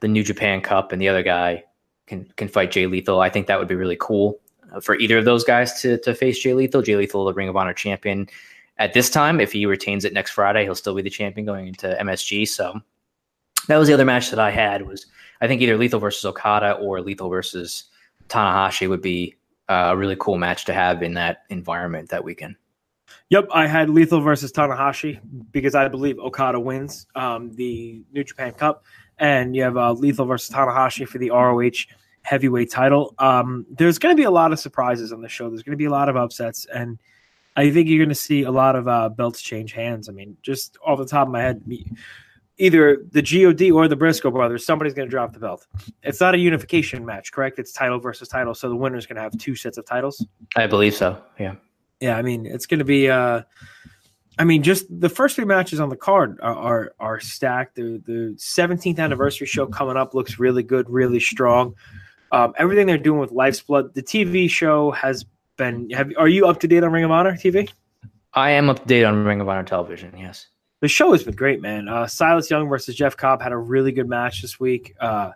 the 0.00 0.08
New 0.08 0.22
Japan 0.22 0.60
Cup 0.60 0.92
and 0.92 1.00
the 1.00 1.08
other 1.08 1.22
guy 1.22 1.64
can 2.06 2.30
can 2.36 2.48
fight 2.48 2.70
Jay 2.70 2.86
Lethal, 2.86 3.20
I 3.20 3.30
think 3.30 3.46
that 3.46 3.58
would 3.58 3.68
be 3.68 3.74
really 3.74 3.98
cool 3.98 4.40
uh, 4.72 4.80
for 4.80 4.96
either 4.96 5.18
of 5.18 5.24
those 5.24 5.44
guys 5.44 5.80
to 5.82 5.98
to 5.98 6.14
face 6.14 6.38
Jay 6.38 6.54
Lethal. 6.54 6.82
Jay 6.82 6.96
Lethal, 6.96 7.24
the 7.24 7.34
Ring 7.34 7.48
of 7.48 7.56
Honor 7.56 7.74
champion. 7.74 8.28
At 8.78 8.94
this 8.94 9.10
time, 9.10 9.40
if 9.40 9.52
he 9.52 9.66
retains 9.66 10.06
it 10.06 10.14
next 10.14 10.30
Friday, 10.30 10.64
he'll 10.64 10.74
still 10.74 10.94
be 10.94 11.02
the 11.02 11.10
champion 11.10 11.44
going 11.44 11.66
into 11.68 11.94
MSG. 12.00 12.48
So 12.48 12.80
that 13.68 13.76
was 13.76 13.88
the 13.88 13.94
other 13.94 14.06
match 14.06 14.30
that 14.30 14.38
I 14.38 14.50
had 14.50 14.86
was 14.86 15.06
I 15.40 15.48
think 15.48 15.60
either 15.60 15.76
Lethal 15.76 16.00
versus 16.00 16.24
Okada 16.24 16.72
or 16.72 17.00
Lethal 17.00 17.28
versus 17.28 17.84
Tanahashi 18.28 18.88
would 18.88 19.02
be 19.02 19.36
a 19.70 19.96
really 19.96 20.16
cool 20.18 20.36
match 20.36 20.64
to 20.64 20.72
have 20.72 21.02
in 21.02 21.14
that 21.14 21.44
environment 21.48 22.08
that 22.10 22.24
weekend. 22.24 22.56
Yep, 23.28 23.48
I 23.52 23.68
had 23.68 23.88
Lethal 23.88 24.20
versus 24.20 24.50
Tanahashi 24.50 25.20
because 25.52 25.76
I 25.76 25.86
believe 25.86 26.18
Okada 26.18 26.58
wins 26.58 27.06
um, 27.14 27.54
the 27.54 28.02
New 28.12 28.24
Japan 28.24 28.52
Cup, 28.52 28.84
and 29.18 29.54
you 29.54 29.62
have 29.62 29.76
uh, 29.76 29.92
Lethal 29.92 30.26
versus 30.26 30.54
Tanahashi 30.54 31.06
for 31.06 31.18
the 31.18 31.30
ROH 31.30 31.86
heavyweight 32.22 32.70
title. 32.70 33.14
Um, 33.18 33.64
there's 33.70 33.98
going 33.98 34.14
to 34.14 34.20
be 34.20 34.24
a 34.24 34.30
lot 34.30 34.52
of 34.52 34.58
surprises 34.58 35.12
on 35.12 35.22
the 35.22 35.28
show. 35.28 35.48
There's 35.48 35.62
going 35.62 35.74
to 35.74 35.76
be 35.76 35.84
a 35.84 35.90
lot 35.90 36.08
of 36.08 36.16
upsets, 36.16 36.66
and 36.74 36.98
I 37.56 37.70
think 37.70 37.88
you're 37.88 37.98
going 37.98 38.08
to 38.08 38.14
see 38.16 38.42
a 38.42 38.50
lot 38.50 38.74
of 38.74 38.88
uh, 38.88 39.08
belts 39.08 39.40
change 39.40 39.72
hands. 39.72 40.08
I 40.08 40.12
mean, 40.12 40.36
just 40.42 40.76
off 40.84 40.98
the 40.98 41.06
top 41.06 41.28
of 41.28 41.32
my 41.32 41.42
head, 41.42 41.62
either 42.60 43.02
the 43.10 43.22
God 43.22 43.62
or 43.72 43.88
the 43.88 43.96
Briscoe 43.96 44.30
brothers, 44.30 44.64
somebody's 44.64 44.94
going 44.94 45.08
to 45.08 45.10
drop 45.10 45.32
the 45.32 45.40
belt. 45.40 45.66
It's 46.02 46.20
not 46.20 46.34
a 46.34 46.38
unification 46.38 47.04
match, 47.04 47.32
correct? 47.32 47.58
It's 47.58 47.72
title 47.72 47.98
versus 47.98 48.28
title, 48.28 48.54
so 48.54 48.68
the 48.68 48.76
winner's 48.76 49.06
going 49.06 49.16
to 49.16 49.22
have 49.22 49.36
two 49.38 49.56
sets 49.56 49.78
of 49.78 49.86
titles. 49.86 50.24
I 50.54 50.66
believe 50.66 50.94
so. 50.94 51.20
Yeah. 51.38 51.54
Yeah, 52.00 52.16
I 52.16 52.22
mean, 52.22 52.46
it's 52.46 52.66
going 52.66 52.78
to 52.78 52.84
be. 52.84 53.10
Uh, 53.10 53.42
I 54.38 54.44
mean, 54.44 54.62
just 54.62 54.86
the 55.00 55.08
first 55.08 55.36
three 55.36 55.44
matches 55.44 55.80
on 55.80 55.88
the 55.88 55.96
card 55.96 56.38
are 56.40 56.54
are, 56.54 56.94
are 57.00 57.20
stacked. 57.20 57.76
The 57.76 58.02
the 58.06 58.34
17th 58.38 58.98
anniversary 58.98 59.46
show 59.46 59.66
coming 59.66 59.96
up 59.96 60.14
looks 60.14 60.38
really 60.38 60.62
good, 60.62 60.88
really 60.88 61.20
strong. 61.20 61.74
Um, 62.32 62.54
everything 62.56 62.86
they're 62.86 62.96
doing 62.96 63.20
with 63.20 63.32
Life's 63.32 63.60
Blood, 63.60 63.92
the 63.94 64.02
TV 64.02 64.48
show 64.48 64.92
has 64.92 65.26
been. 65.56 65.90
Have 65.90 66.12
are 66.16 66.28
you 66.28 66.46
up 66.46 66.60
to 66.60 66.68
date 66.68 66.82
on 66.84 66.92
Ring 66.92 67.04
of 67.04 67.10
Honor 67.10 67.32
TV? 67.32 67.70
I 68.32 68.50
am 68.50 68.70
up 68.70 68.80
to 68.80 68.86
date 68.86 69.04
on 69.04 69.24
Ring 69.24 69.42
of 69.42 69.48
Honor 69.48 69.64
television. 69.64 70.16
Yes 70.16 70.46
the 70.80 70.88
show 70.88 71.12
has 71.12 71.22
been 71.22 71.34
great, 71.34 71.60
man. 71.60 71.88
Uh, 71.88 72.06
Silas 72.06 72.50
Young 72.50 72.68
versus 72.68 72.94
Jeff 72.94 73.16
Cobb 73.16 73.42
had 73.42 73.52
a 73.52 73.56
really 73.56 73.92
good 73.92 74.08
match 74.08 74.42
this 74.42 74.58
week. 74.58 74.94
Uh, 74.98 75.32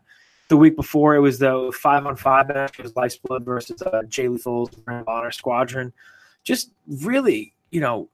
the 0.48 0.56
week 0.56 0.76
before, 0.76 1.14
it 1.14 1.20
was 1.20 1.38
the 1.38 1.72
five 1.74 2.06
on 2.06 2.16
five 2.16 2.48
match. 2.48 2.78
It 2.78 2.82
was 2.82 2.96
Life's 2.96 3.18
Blood 3.18 3.44
versus 3.44 3.80
uh, 3.82 4.02
Jay 4.08 4.28
Lethal's 4.28 4.76
Ring 4.86 4.98
of 4.98 5.08
Honor 5.08 5.30
Squadron. 5.30 5.92
Just 6.42 6.70
really, 6.86 7.54
you 7.70 7.80
know, 7.80 8.08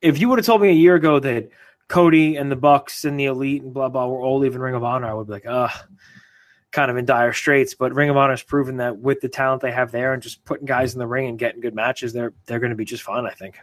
if 0.00 0.20
you 0.20 0.28
would 0.28 0.38
have 0.38 0.46
told 0.46 0.62
me 0.62 0.68
a 0.68 0.72
year 0.72 0.94
ago 0.94 1.18
that 1.20 1.48
Cody 1.88 2.36
and 2.36 2.50
the 2.50 2.56
Bucks 2.56 3.04
and 3.04 3.18
the 3.18 3.26
Elite 3.26 3.62
and 3.62 3.72
blah 3.74 3.88
blah 3.88 4.06
were 4.06 4.20
all 4.20 4.38
leaving 4.38 4.60
Ring 4.60 4.74
of 4.74 4.84
Honor, 4.84 5.08
I 5.08 5.14
would 5.14 5.26
be 5.26 5.32
like, 5.32 5.46
ugh, 5.46 5.70
kind 6.70 6.90
of 6.90 6.96
in 6.96 7.04
dire 7.04 7.32
straits. 7.32 7.74
But 7.74 7.94
Ring 7.94 8.10
of 8.10 8.16
Honor 8.16 8.32
has 8.32 8.42
proven 8.42 8.76
that 8.78 8.98
with 8.98 9.20
the 9.20 9.28
talent 9.28 9.62
they 9.62 9.72
have 9.72 9.90
there 9.90 10.12
and 10.12 10.22
just 10.22 10.44
putting 10.44 10.66
guys 10.66 10.94
in 10.94 10.98
the 10.98 11.06
ring 11.06 11.28
and 11.28 11.38
getting 11.38 11.60
good 11.60 11.74
matches, 11.74 12.12
they're 12.12 12.32
they're 12.46 12.60
going 12.60 12.70
to 12.70 12.76
be 12.76 12.84
just 12.84 13.02
fine. 13.02 13.26
I 13.26 13.30
think. 13.30 13.58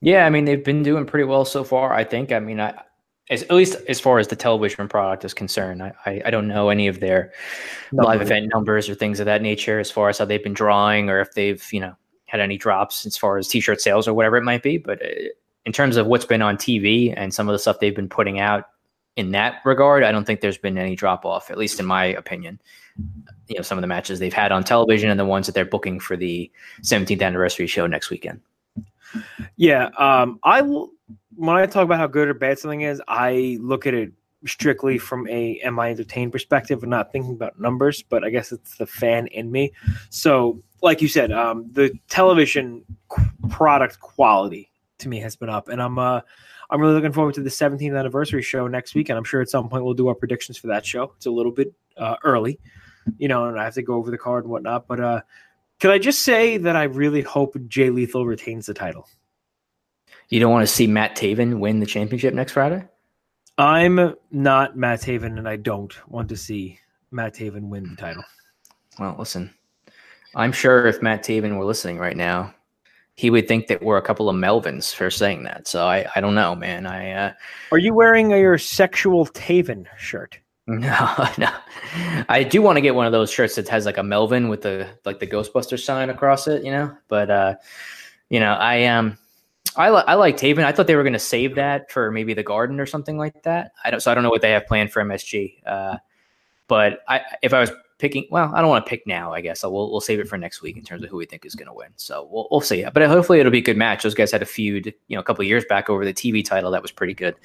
Yeah, 0.00 0.26
I 0.26 0.30
mean 0.30 0.44
they've 0.44 0.64
been 0.64 0.82
doing 0.82 1.06
pretty 1.06 1.24
well 1.24 1.44
so 1.44 1.64
far. 1.64 1.92
I 1.92 2.04
think. 2.04 2.32
I 2.32 2.38
mean, 2.38 2.60
I 2.60 2.74
as, 3.30 3.42
at 3.42 3.52
least 3.52 3.76
as 3.88 4.00
far 4.00 4.18
as 4.18 4.28
the 4.28 4.36
television 4.36 4.88
product 4.88 5.24
is 5.24 5.34
concerned, 5.34 5.82
I, 5.82 5.92
I, 6.06 6.22
I 6.26 6.30
don't 6.30 6.48
know 6.48 6.70
any 6.70 6.88
of 6.88 7.00
their 7.00 7.32
no, 7.92 8.04
live 8.04 8.22
event 8.22 8.50
numbers 8.54 8.88
or 8.88 8.94
things 8.94 9.20
of 9.20 9.26
that 9.26 9.42
nature 9.42 9.78
as 9.78 9.90
far 9.90 10.08
as 10.08 10.18
how 10.18 10.24
they've 10.24 10.42
been 10.42 10.54
drawing 10.54 11.10
or 11.10 11.20
if 11.20 11.32
they've 11.34 11.64
you 11.72 11.80
know 11.80 11.94
had 12.26 12.40
any 12.40 12.58
drops 12.58 13.06
as 13.06 13.16
far 13.16 13.38
as 13.38 13.48
t-shirt 13.48 13.80
sales 13.80 14.06
or 14.06 14.14
whatever 14.14 14.36
it 14.36 14.44
might 14.44 14.62
be. 14.62 14.78
But 14.78 15.02
uh, 15.02 15.28
in 15.66 15.72
terms 15.72 15.96
of 15.96 16.06
what's 16.06 16.24
been 16.24 16.42
on 16.42 16.56
TV 16.56 17.12
and 17.16 17.32
some 17.32 17.48
of 17.48 17.52
the 17.52 17.58
stuff 17.58 17.80
they've 17.80 17.94
been 17.94 18.08
putting 18.08 18.38
out 18.38 18.64
in 19.16 19.32
that 19.32 19.60
regard, 19.64 20.04
I 20.04 20.12
don't 20.12 20.24
think 20.24 20.40
there's 20.40 20.58
been 20.58 20.78
any 20.78 20.94
drop 20.94 21.24
off, 21.24 21.50
at 21.50 21.58
least 21.58 21.80
in 21.80 21.86
my 21.86 22.04
opinion. 22.04 22.60
You 23.48 23.56
know, 23.56 23.62
some 23.62 23.78
of 23.78 23.82
the 23.82 23.88
matches 23.88 24.18
they've 24.18 24.32
had 24.32 24.52
on 24.52 24.62
television 24.62 25.10
and 25.10 25.18
the 25.18 25.24
ones 25.24 25.46
that 25.46 25.52
they're 25.54 25.64
booking 25.64 26.00
for 26.00 26.16
the 26.16 26.50
17th 26.82 27.22
anniversary 27.22 27.66
show 27.66 27.86
next 27.86 28.10
weekend. 28.10 28.40
Yeah, 29.56 29.90
um, 29.98 30.38
I 30.44 30.62
will. 30.62 30.90
When 31.34 31.56
I 31.56 31.66
talk 31.66 31.84
about 31.84 31.98
how 31.98 32.08
good 32.08 32.28
or 32.28 32.34
bad 32.34 32.58
something 32.58 32.80
is, 32.80 33.00
I 33.06 33.58
look 33.60 33.86
at 33.86 33.94
it 33.94 34.12
strictly 34.46 34.98
from 34.98 35.28
a 35.28 35.58
am 35.64 35.78
I 35.78 35.90
entertained 35.90 36.32
perspective 36.32 36.82
and 36.82 36.90
not 36.90 37.12
thinking 37.12 37.32
about 37.32 37.58
numbers, 37.58 38.02
but 38.02 38.24
I 38.24 38.30
guess 38.30 38.52
it's 38.52 38.76
the 38.76 38.86
fan 38.86 39.26
in 39.28 39.50
me. 39.50 39.72
So, 40.10 40.62
like 40.82 41.02
you 41.02 41.08
said, 41.08 41.32
um, 41.32 41.66
the 41.72 41.92
television 42.08 42.84
qu- 43.08 43.30
product 43.48 44.00
quality 44.00 44.70
to 44.98 45.08
me 45.08 45.20
has 45.20 45.36
been 45.36 45.48
up, 45.48 45.68
and 45.68 45.82
I'm 45.82 45.98
uh, 45.98 46.20
I'm 46.70 46.80
really 46.80 46.94
looking 46.94 47.12
forward 47.12 47.34
to 47.34 47.42
the 47.42 47.50
17th 47.50 47.98
anniversary 47.98 48.42
show 48.42 48.66
next 48.66 48.94
week, 48.94 49.08
and 49.08 49.16
I'm 49.16 49.24
sure 49.24 49.40
at 49.40 49.48
some 49.48 49.68
point 49.68 49.84
we'll 49.84 49.94
do 49.94 50.08
our 50.08 50.14
predictions 50.14 50.58
for 50.58 50.66
that 50.68 50.84
show. 50.84 51.12
It's 51.16 51.26
a 51.26 51.30
little 51.30 51.52
bit 51.52 51.72
uh, 51.96 52.16
early, 52.24 52.58
you 53.16 53.28
know, 53.28 53.46
and 53.46 53.58
I 53.58 53.64
have 53.64 53.74
to 53.74 53.82
go 53.82 53.94
over 53.94 54.10
the 54.10 54.18
card 54.18 54.44
and 54.44 54.52
whatnot. 54.52 54.86
But 54.86 55.00
uh, 55.00 55.20
can 55.78 55.90
I 55.90 55.98
just 55.98 56.22
say 56.22 56.56
that 56.56 56.76
I 56.76 56.84
really 56.84 57.22
hope 57.22 57.56
Jay 57.68 57.90
Lethal 57.90 58.26
retains 58.26 58.66
the 58.66 58.74
title? 58.74 59.08
You 60.28 60.40
don't 60.40 60.52
want 60.52 60.66
to 60.66 60.72
see 60.72 60.86
Matt 60.86 61.16
Taven 61.16 61.58
win 61.58 61.80
the 61.80 61.86
championship 61.86 62.34
next 62.34 62.52
Friday? 62.52 62.84
I'm 63.56 64.14
not 64.30 64.76
Matt 64.76 65.00
Taven, 65.00 65.38
and 65.38 65.48
I 65.48 65.56
don't 65.56 65.94
want 66.08 66.28
to 66.28 66.36
see 66.36 66.78
Matt 67.10 67.34
Taven 67.34 67.68
win 67.68 67.90
the 67.90 67.96
title. 67.96 68.24
Well, 68.98 69.16
listen, 69.18 69.52
I'm 70.34 70.52
sure 70.52 70.86
if 70.86 71.02
Matt 71.02 71.24
Taven 71.24 71.56
were 71.56 71.64
listening 71.64 71.98
right 71.98 72.16
now, 72.16 72.54
he 73.14 73.30
would 73.30 73.48
think 73.48 73.66
that 73.66 73.82
we're 73.82 73.96
a 73.96 74.02
couple 74.02 74.28
of 74.28 74.36
Melvins 74.36 74.94
for 74.94 75.10
saying 75.10 75.42
that. 75.44 75.66
So 75.66 75.86
I, 75.86 76.06
I 76.14 76.20
don't 76.20 76.36
know, 76.36 76.54
man. 76.54 76.86
I 76.86 77.10
uh, 77.10 77.32
Are 77.72 77.78
you 77.78 77.92
wearing 77.94 78.30
your 78.30 78.58
sexual 78.58 79.26
Taven 79.26 79.86
shirt? 79.96 80.38
no, 80.70 81.28
no. 81.38 81.48
I 82.28 82.42
do 82.42 82.60
want 82.60 82.76
to 82.76 82.82
get 82.82 82.94
one 82.94 83.06
of 83.06 83.12
those 83.12 83.30
shirts 83.30 83.54
that 83.54 83.66
has 83.68 83.86
like 83.86 83.96
a 83.96 84.02
Melvin 84.02 84.50
with 84.50 84.60
the 84.60 84.86
like 85.06 85.18
the 85.18 85.26
Ghostbuster 85.26 85.82
sign 85.82 86.10
across 86.10 86.46
it, 86.46 86.62
you 86.62 86.70
know. 86.70 86.94
But 87.08 87.30
uh, 87.30 87.54
you 88.28 88.38
know, 88.38 88.52
I 88.52 88.84
um, 88.84 89.16
I 89.76 89.88
li- 89.88 90.04
I 90.06 90.14
like 90.16 90.36
Taven. 90.36 90.64
I 90.64 90.72
thought 90.72 90.86
they 90.86 90.94
were 90.94 91.04
going 91.04 91.14
to 91.14 91.18
save 91.18 91.54
that 91.54 91.90
for 91.90 92.10
maybe 92.10 92.34
the 92.34 92.42
Garden 92.42 92.80
or 92.80 92.84
something 92.84 93.16
like 93.16 93.42
that. 93.44 93.72
I 93.82 93.90
don't. 93.90 94.00
So 94.00 94.10
I 94.10 94.14
don't 94.14 94.22
know 94.22 94.28
what 94.28 94.42
they 94.42 94.50
have 94.50 94.66
planned 94.66 94.92
for 94.92 95.02
MSG. 95.02 95.66
Uh, 95.66 95.96
but 96.66 97.00
I, 97.08 97.22
if 97.40 97.54
I 97.54 97.60
was 97.60 97.70
picking, 97.98 98.26
well, 98.30 98.54
I 98.54 98.60
don't 98.60 98.68
want 98.68 98.84
to 98.84 98.90
pick 98.90 99.06
now. 99.06 99.32
I 99.32 99.40
guess 99.40 99.60
so 99.60 99.70
we'll 99.70 99.90
we'll 99.90 100.02
save 100.02 100.20
it 100.20 100.28
for 100.28 100.36
next 100.36 100.60
week 100.60 100.76
in 100.76 100.84
terms 100.84 101.02
of 101.02 101.08
who 101.08 101.16
we 101.16 101.24
think 101.24 101.46
is 101.46 101.54
going 101.54 101.68
to 101.68 101.72
win. 101.72 101.88
So 101.96 102.28
we'll 102.30 102.46
we'll 102.50 102.60
see. 102.60 102.84
But 102.92 103.08
hopefully 103.08 103.40
it'll 103.40 103.50
be 103.50 103.58
a 103.58 103.62
good 103.62 103.78
match. 103.78 104.02
Those 104.02 104.14
guys 104.14 104.32
had 104.32 104.42
a 104.42 104.46
feud, 104.46 104.92
you 105.06 105.16
know, 105.16 105.20
a 105.20 105.24
couple 105.24 105.42
years 105.44 105.64
back 105.66 105.88
over 105.88 106.04
the 106.04 106.12
TV 106.12 106.44
title 106.44 106.70
that 106.72 106.82
was 106.82 106.92
pretty 106.92 107.14
good. 107.14 107.36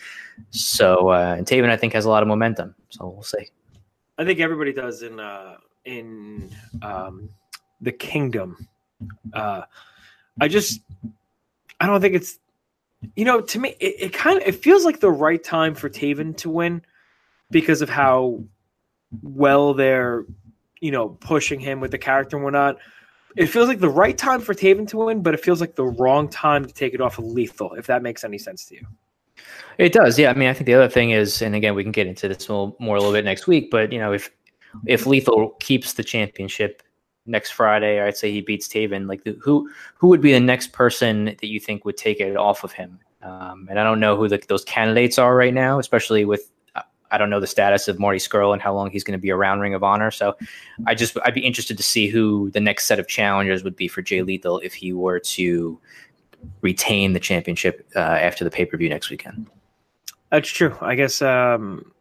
So 0.50 1.12
uh, 1.12 1.36
and 1.38 1.48
Taven, 1.48 1.70
I 1.70 1.78
think, 1.78 1.94
has 1.94 2.04
a 2.04 2.10
lot 2.10 2.22
of 2.22 2.28
momentum. 2.28 2.76
So 2.94 3.08
we'll 3.08 3.24
see. 3.24 3.50
I 4.20 4.24
think 4.24 4.40
everybody 4.40 4.72
does 4.72 5.02
in 5.02 5.20
uh, 5.20 5.56
in 5.84 6.56
um, 6.84 7.30
the 7.82 7.92
kingdom. 7.92 8.68
Uh, 9.34 9.64
I 10.40 10.48
just 10.48 10.80
I 11.80 11.88
don't 11.88 12.02
think 12.02 12.14
it's 12.14 12.38
you 13.16 13.26
know 13.26 13.42
to 13.42 13.60
me 13.60 13.70
it, 13.80 13.96
it 14.00 14.14
kind 14.14 14.40
of 14.40 14.48
it 14.48 14.64
feels 14.64 14.86
like 14.86 15.00
the 15.00 15.10
right 15.10 15.44
time 15.44 15.74
for 15.74 15.90
Taven 15.90 16.38
to 16.38 16.52
win 16.52 16.84
because 17.50 17.82
of 17.82 17.90
how 17.90 18.44
well 19.24 19.74
they're 19.74 20.26
you 20.80 20.92
know 20.92 21.10
pushing 21.10 21.60
him 21.60 21.80
with 21.80 21.90
the 21.90 21.98
character 21.98 22.38
and 22.38 22.44
whatnot. 22.44 22.78
It 23.36 23.48
feels 23.48 23.68
like 23.68 23.80
the 23.80 23.90
right 23.90 24.16
time 24.16 24.42
for 24.42 24.54
Taven 24.54 24.88
to 24.90 24.98
win, 24.98 25.24
but 25.24 25.34
it 25.34 25.40
feels 25.40 25.60
like 25.60 25.74
the 25.74 25.86
wrong 25.86 26.30
time 26.30 26.64
to 26.64 26.72
take 26.72 26.94
it 26.94 27.02
off 27.02 27.18
of 27.18 27.26
Lethal. 27.26 27.74
If 27.74 27.88
that 27.88 28.04
makes 28.04 28.24
any 28.24 28.38
sense 28.38 28.66
to 28.66 28.76
you. 28.76 28.86
It 29.78 29.94
does, 29.94 30.20
yeah. 30.20 30.30
I 30.30 30.34
mean, 30.34 30.50
I 30.50 30.54
think 30.54 30.66
the 30.66 30.74
other 30.74 30.90
thing 30.90 31.12
is, 31.12 31.42
and 31.42 31.56
again, 31.56 31.76
we 31.76 31.84
can 31.84 31.92
get 31.92 32.08
into 32.08 32.28
this 32.28 32.48
more, 32.48 32.76
more 32.80 32.96
a 32.96 33.00
little 33.00 33.14
bit 33.14 33.26
next 33.26 33.48
week. 33.48 33.72
But 33.72 33.92
you 33.92 34.00
know, 34.00 34.14
if 34.14 34.30
if 34.86 35.06
Lethal 35.06 35.52
keeps 35.60 35.94
the 35.94 36.04
championship 36.04 36.84
next 37.26 37.52
Friday, 37.52 38.02
I'd 38.02 38.18
say 38.18 38.32
he 38.32 38.42
beats 38.42 38.68
Taven, 38.68 39.08
like 39.08 39.24
the, 39.24 39.38
who 39.42 39.70
who 39.96 40.08
would 40.08 40.22
be 40.22 40.34
the 40.34 40.40
next 40.40 40.74
person 40.74 41.26
that 41.26 41.46
you 41.48 41.60
think 41.60 41.86
would 41.86 41.98
take 41.98 42.20
it 42.20 42.36
off 42.36 42.64
of 42.64 42.72
him? 42.72 43.00
Um, 43.22 43.68
and 43.70 43.80
I 43.80 43.84
don't 43.84 44.02
know 44.02 44.18
who 44.18 44.28
the, 44.28 44.44
those 44.50 44.66
candidates 44.66 45.18
are 45.18 45.36
right 45.36 45.54
now, 45.54 45.80
especially 45.80 46.26
with 46.26 46.52
I 47.14 47.20
don't 47.20 47.30
know 47.30 47.40
the 47.40 47.48
status 47.48 47.88
of 47.88 48.00
Marty 48.00 48.18
Scurll 48.18 48.54
and 48.54 48.62
how 48.62 48.74
long 48.74 48.90
he's 48.90 49.04
going 49.04 49.18
to 49.18 49.22
be 49.22 49.30
around 49.30 49.60
Ring 49.60 49.76
of 49.76 49.84
Honor. 49.84 50.10
So 50.10 50.36
I 50.88 50.96
just 50.96 51.16
I'd 51.24 51.36
be 51.36 51.46
interested 51.46 51.78
to 51.78 51.84
see 51.84 52.08
who 52.08 52.50
the 52.52 52.60
next 52.60 52.88
set 52.88 53.00
of 53.00 53.08
challengers 53.08 53.64
would 53.64 53.76
be 53.76 53.88
for 53.88 54.02
Jay 54.02 54.24
Lethal 54.24 54.60
if 54.60 54.74
he 54.74 54.94
were 54.94 55.20
to 55.20 55.80
retain 56.62 57.14
the 57.14 57.20
championship 57.20 57.88
uh, 57.96 58.00
after 58.00 58.44
the 58.44 58.52
pay 58.52 58.66
per 58.66 58.78
view 58.78 58.90
next 58.90 59.10
weekend. 59.10 59.48
That's 60.30 60.50
true. 60.50 60.76
I 60.82 60.96
guess 60.96 61.22
um, 61.22 61.92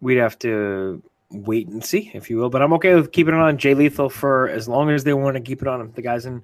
we'd 0.00 0.16
have 0.16 0.38
to 0.40 1.02
wait 1.30 1.68
and 1.68 1.84
see, 1.84 2.10
if 2.14 2.28
you 2.28 2.36
will. 2.38 2.50
But 2.50 2.62
I'm 2.62 2.72
okay 2.74 2.94
with 2.94 3.12
keeping 3.12 3.34
it 3.34 3.40
on 3.40 3.58
Jay 3.58 3.74
Lethal 3.74 4.10
for 4.10 4.48
as 4.48 4.68
long 4.68 4.90
as 4.90 5.04
they 5.04 5.14
want 5.14 5.36
to 5.36 5.40
keep 5.40 5.62
it 5.62 5.68
on 5.68 5.80
him. 5.80 5.92
The 5.94 6.02
guy's 6.02 6.26
in 6.26 6.42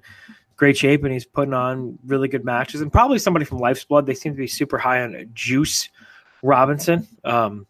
great 0.55 0.77
shape 0.77 1.03
and 1.03 1.13
he's 1.13 1.25
putting 1.25 1.53
on 1.53 1.99
really 2.05 2.27
good 2.27 2.45
matches. 2.45 2.81
And 2.81 2.91
probably 2.91 3.19
somebody 3.19 3.45
from 3.45 3.59
Life's 3.59 3.83
Blood. 3.83 4.05
They 4.05 4.13
seem 4.13 4.33
to 4.33 4.37
be 4.37 4.47
super 4.47 4.77
high 4.77 5.03
on 5.03 5.29
Juice 5.33 5.89
Robinson. 6.41 7.07
Um, 7.23 7.67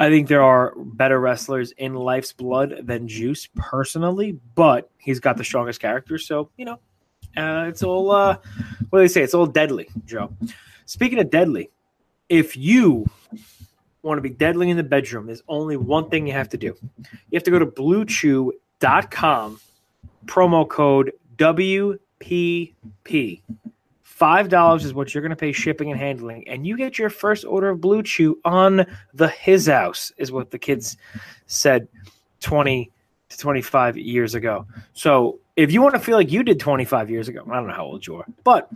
I 0.00 0.10
think 0.10 0.28
there 0.28 0.42
are 0.42 0.74
better 0.76 1.18
wrestlers 1.18 1.72
in 1.72 1.94
Life's 1.94 2.32
Blood 2.32 2.86
than 2.86 3.08
Juice 3.08 3.48
personally, 3.56 4.38
but 4.54 4.90
he's 4.98 5.18
got 5.18 5.36
the 5.36 5.44
strongest 5.44 5.80
character. 5.80 6.18
So, 6.18 6.50
you 6.56 6.64
know, 6.64 6.78
uh, 7.38 7.66
it's 7.68 7.82
all, 7.82 8.10
uh, 8.10 8.36
what 8.90 8.98
do 8.98 9.04
they 9.04 9.08
say? 9.08 9.22
It's 9.22 9.34
all 9.34 9.46
deadly, 9.46 9.88
Joe. 10.04 10.32
Speaking 10.86 11.18
of 11.18 11.30
deadly, 11.30 11.70
if 12.28 12.56
you 12.56 13.06
want 14.02 14.18
to 14.18 14.22
be 14.22 14.30
deadly 14.30 14.70
in 14.70 14.76
the 14.76 14.82
bedroom, 14.82 15.26
there's 15.26 15.42
only 15.48 15.76
one 15.76 16.08
thing 16.08 16.26
you 16.26 16.32
have 16.32 16.48
to 16.50 16.56
do. 16.56 16.74
You 16.98 17.34
have 17.34 17.44
to 17.44 17.50
go 17.50 17.58
to 17.58 17.66
bluechew.com, 17.66 19.60
promo 20.26 20.68
code 20.68 21.12
WPP. 21.36 21.98
$5 24.18 24.84
is 24.84 24.94
what 24.94 25.14
you're 25.14 25.22
going 25.22 25.30
to 25.30 25.36
pay 25.36 25.52
shipping 25.52 25.92
and 25.92 26.00
handling, 26.00 26.48
and 26.48 26.66
you 26.66 26.76
get 26.76 26.98
your 26.98 27.10
first 27.10 27.44
order 27.44 27.68
of 27.70 27.80
Blue 27.80 28.02
Chew 28.02 28.38
on 28.44 28.84
the 29.14 29.28
His 29.28 29.66
House, 29.68 30.10
is 30.16 30.32
what 30.32 30.50
the 30.50 30.58
kids 30.58 30.96
said 31.46 31.86
20 32.40 32.90
to 33.28 33.38
25 33.38 33.96
years 33.96 34.34
ago. 34.34 34.66
So 34.92 35.38
if 35.58 35.72
you 35.72 35.82
want 35.82 35.94
to 35.96 36.00
feel 36.00 36.16
like 36.16 36.30
you 36.30 36.44
did 36.44 36.60
25 36.60 37.10
years 37.10 37.26
ago, 37.26 37.42
I 37.50 37.56
don't 37.56 37.66
know 37.66 37.74
how 37.74 37.84
old 37.84 38.06
you 38.06 38.14
are, 38.14 38.24
but 38.44 38.70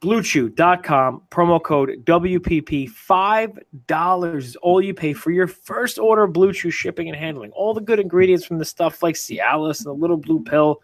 bluechew.com 0.00 1.20
promo 1.30 1.62
code 1.62 2.02
wpp 2.06 2.90
$5 2.90 4.36
is 4.36 4.56
all 4.56 4.80
you 4.80 4.94
pay 4.94 5.12
for 5.12 5.30
your 5.30 5.46
first 5.46 5.98
order 5.98 6.22
of 6.22 6.32
blue 6.32 6.54
chew 6.54 6.70
shipping 6.70 7.08
and 7.08 7.16
handling. 7.18 7.50
All 7.50 7.74
the 7.74 7.82
good 7.82 8.00
ingredients 8.00 8.46
from 8.46 8.56
the 8.56 8.64
stuff 8.64 9.02
like 9.02 9.14
cialis 9.14 9.80
and 9.80 9.86
the 9.86 9.92
little 9.92 10.16
blue 10.16 10.42
pill 10.42 10.80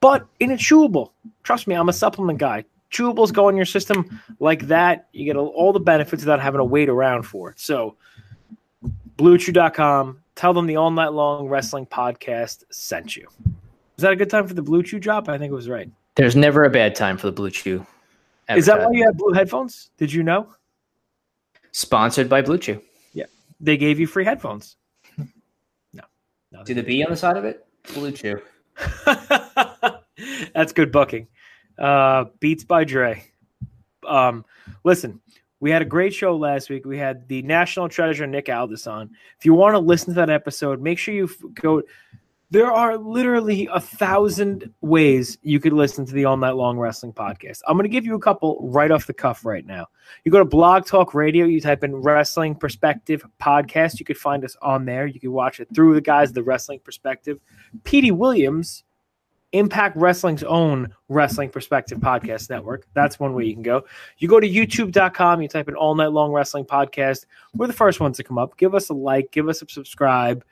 but 0.00 0.26
in 0.40 0.50
a 0.50 0.56
chewable. 0.56 1.12
Trust 1.42 1.66
me 1.66 1.74
i'm 1.74 1.88
a 1.88 1.92
supplement 1.94 2.38
guy. 2.38 2.66
Chewables 2.92 3.32
go 3.32 3.48
in 3.48 3.56
your 3.56 3.64
system 3.64 4.20
like 4.40 4.66
that. 4.66 5.08
You 5.14 5.24
get 5.24 5.36
all 5.36 5.72
the 5.72 5.80
benefits 5.80 6.22
without 6.22 6.40
having 6.40 6.58
to 6.58 6.64
wait 6.64 6.90
around 6.90 7.22
for 7.22 7.48
it. 7.50 7.58
So 7.58 7.96
bluechew.com 9.16 10.20
tell 10.34 10.52
them 10.52 10.66
the 10.66 10.76
all 10.76 10.90
night 10.90 11.14
long 11.14 11.48
wrestling 11.48 11.86
podcast 11.86 12.64
sent 12.70 13.16
you 13.16 13.26
is 14.00 14.02
that 14.02 14.12
a 14.12 14.16
good 14.16 14.30
time 14.30 14.46
for 14.46 14.54
the 14.54 14.62
blue 14.62 14.82
chew 14.82 14.98
drop 14.98 15.28
i 15.28 15.36
think 15.36 15.50
it 15.50 15.54
was 15.54 15.68
right 15.68 15.90
There's 16.14 16.34
never 16.34 16.64
a 16.64 16.70
bad 16.70 16.94
time 16.94 17.18
for 17.18 17.26
the 17.26 17.32
Blue 17.32 17.50
Chew. 17.50 17.86
is 18.48 18.66
that 18.66 18.80
why 18.80 18.92
you 18.92 19.04
have 19.04 19.16
blue 19.16 19.32
headphones 19.32 19.90
did 19.98 20.10
you 20.12 20.22
know 20.22 20.48
Sponsored 21.72 22.28
by 22.28 22.42
Blue 22.42 22.58
Chew. 22.58 22.82
Yeah, 23.12 23.26
they 23.60 23.76
gave 23.76 24.00
you 24.00 24.06
free 24.06 24.24
headphones. 24.24 24.76
No, 25.92 26.02
no. 26.50 26.64
See 26.64 26.72
the 26.72 26.82
B 26.82 27.04
on 27.04 27.10
the 27.10 27.16
side 27.16 27.36
of 27.36 27.44
it? 27.44 27.64
Blue 27.94 28.10
Chew. 28.10 28.40
That's 30.54 30.72
good 30.72 30.90
booking. 30.90 31.28
Uh, 31.78 32.24
Beats 32.40 32.64
by 32.64 32.84
Dre. 32.84 33.24
Um, 34.06 34.44
listen, 34.84 35.20
we 35.60 35.70
had 35.70 35.82
a 35.82 35.84
great 35.84 36.12
show 36.12 36.36
last 36.36 36.70
week. 36.70 36.84
We 36.84 36.98
had 36.98 37.28
the 37.28 37.42
national 37.42 37.88
treasure 37.88 38.26
Nick 38.26 38.48
Aldis 38.48 38.86
on. 38.86 39.10
If 39.38 39.44
you 39.46 39.54
want 39.54 39.74
to 39.74 39.78
listen 39.78 40.08
to 40.14 40.20
that 40.20 40.30
episode, 40.30 40.80
make 40.80 40.98
sure 40.98 41.14
you 41.14 41.30
go. 41.54 41.82
There 42.52 42.72
are 42.72 42.96
literally 42.96 43.68
a 43.72 43.78
thousand 43.78 44.74
ways 44.80 45.38
you 45.42 45.60
could 45.60 45.72
listen 45.72 46.04
to 46.04 46.12
the 46.12 46.24
All 46.24 46.36
Night 46.36 46.56
Long 46.56 46.78
Wrestling 46.78 47.12
podcast. 47.12 47.60
I'm 47.68 47.76
going 47.76 47.84
to 47.84 47.88
give 47.88 48.04
you 48.04 48.16
a 48.16 48.20
couple 48.20 48.58
right 48.60 48.90
off 48.90 49.06
the 49.06 49.14
cuff 49.14 49.44
right 49.44 49.64
now. 49.64 49.86
You 50.24 50.32
go 50.32 50.40
to 50.40 50.44
Blog 50.44 50.84
Talk 50.84 51.14
Radio, 51.14 51.46
you 51.46 51.60
type 51.60 51.84
in 51.84 51.94
Wrestling 51.94 52.56
Perspective 52.56 53.24
Podcast. 53.40 54.00
You 54.00 54.04
could 54.04 54.18
find 54.18 54.44
us 54.44 54.56
on 54.62 54.84
there. 54.84 55.06
You 55.06 55.20
can 55.20 55.30
watch 55.30 55.60
it 55.60 55.68
through 55.72 55.94
the 55.94 56.00
guys, 56.00 56.32
the 56.32 56.42
Wrestling 56.42 56.80
Perspective. 56.80 57.38
Petey 57.84 58.10
Williams, 58.10 58.82
Impact 59.52 59.96
Wrestling's 59.96 60.42
own 60.42 60.92
Wrestling 61.08 61.50
Perspective 61.50 61.98
Podcast 61.98 62.50
Network. 62.50 62.84
That's 62.94 63.20
one 63.20 63.32
way 63.32 63.44
you 63.44 63.54
can 63.54 63.62
go. 63.62 63.84
You 64.18 64.26
go 64.26 64.40
to 64.40 64.48
youtube.com, 64.48 65.40
you 65.40 65.46
type 65.46 65.68
in 65.68 65.76
All 65.76 65.94
Night 65.94 66.10
Long 66.10 66.32
Wrestling 66.32 66.64
Podcast. 66.64 67.26
We're 67.54 67.68
the 67.68 67.72
first 67.72 68.00
ones 68.00 68.16
to 68.16 68.24
come 68.24 68.38
up. 68.38 68.56
Give 68.56 68.74
us 68.74 68.88
a 68.88 68.94
like, 68.94 69.30
give 69.30 69.48
us 69.48 69.62
a 69.62 69.68
subscribe, 69.68 70.44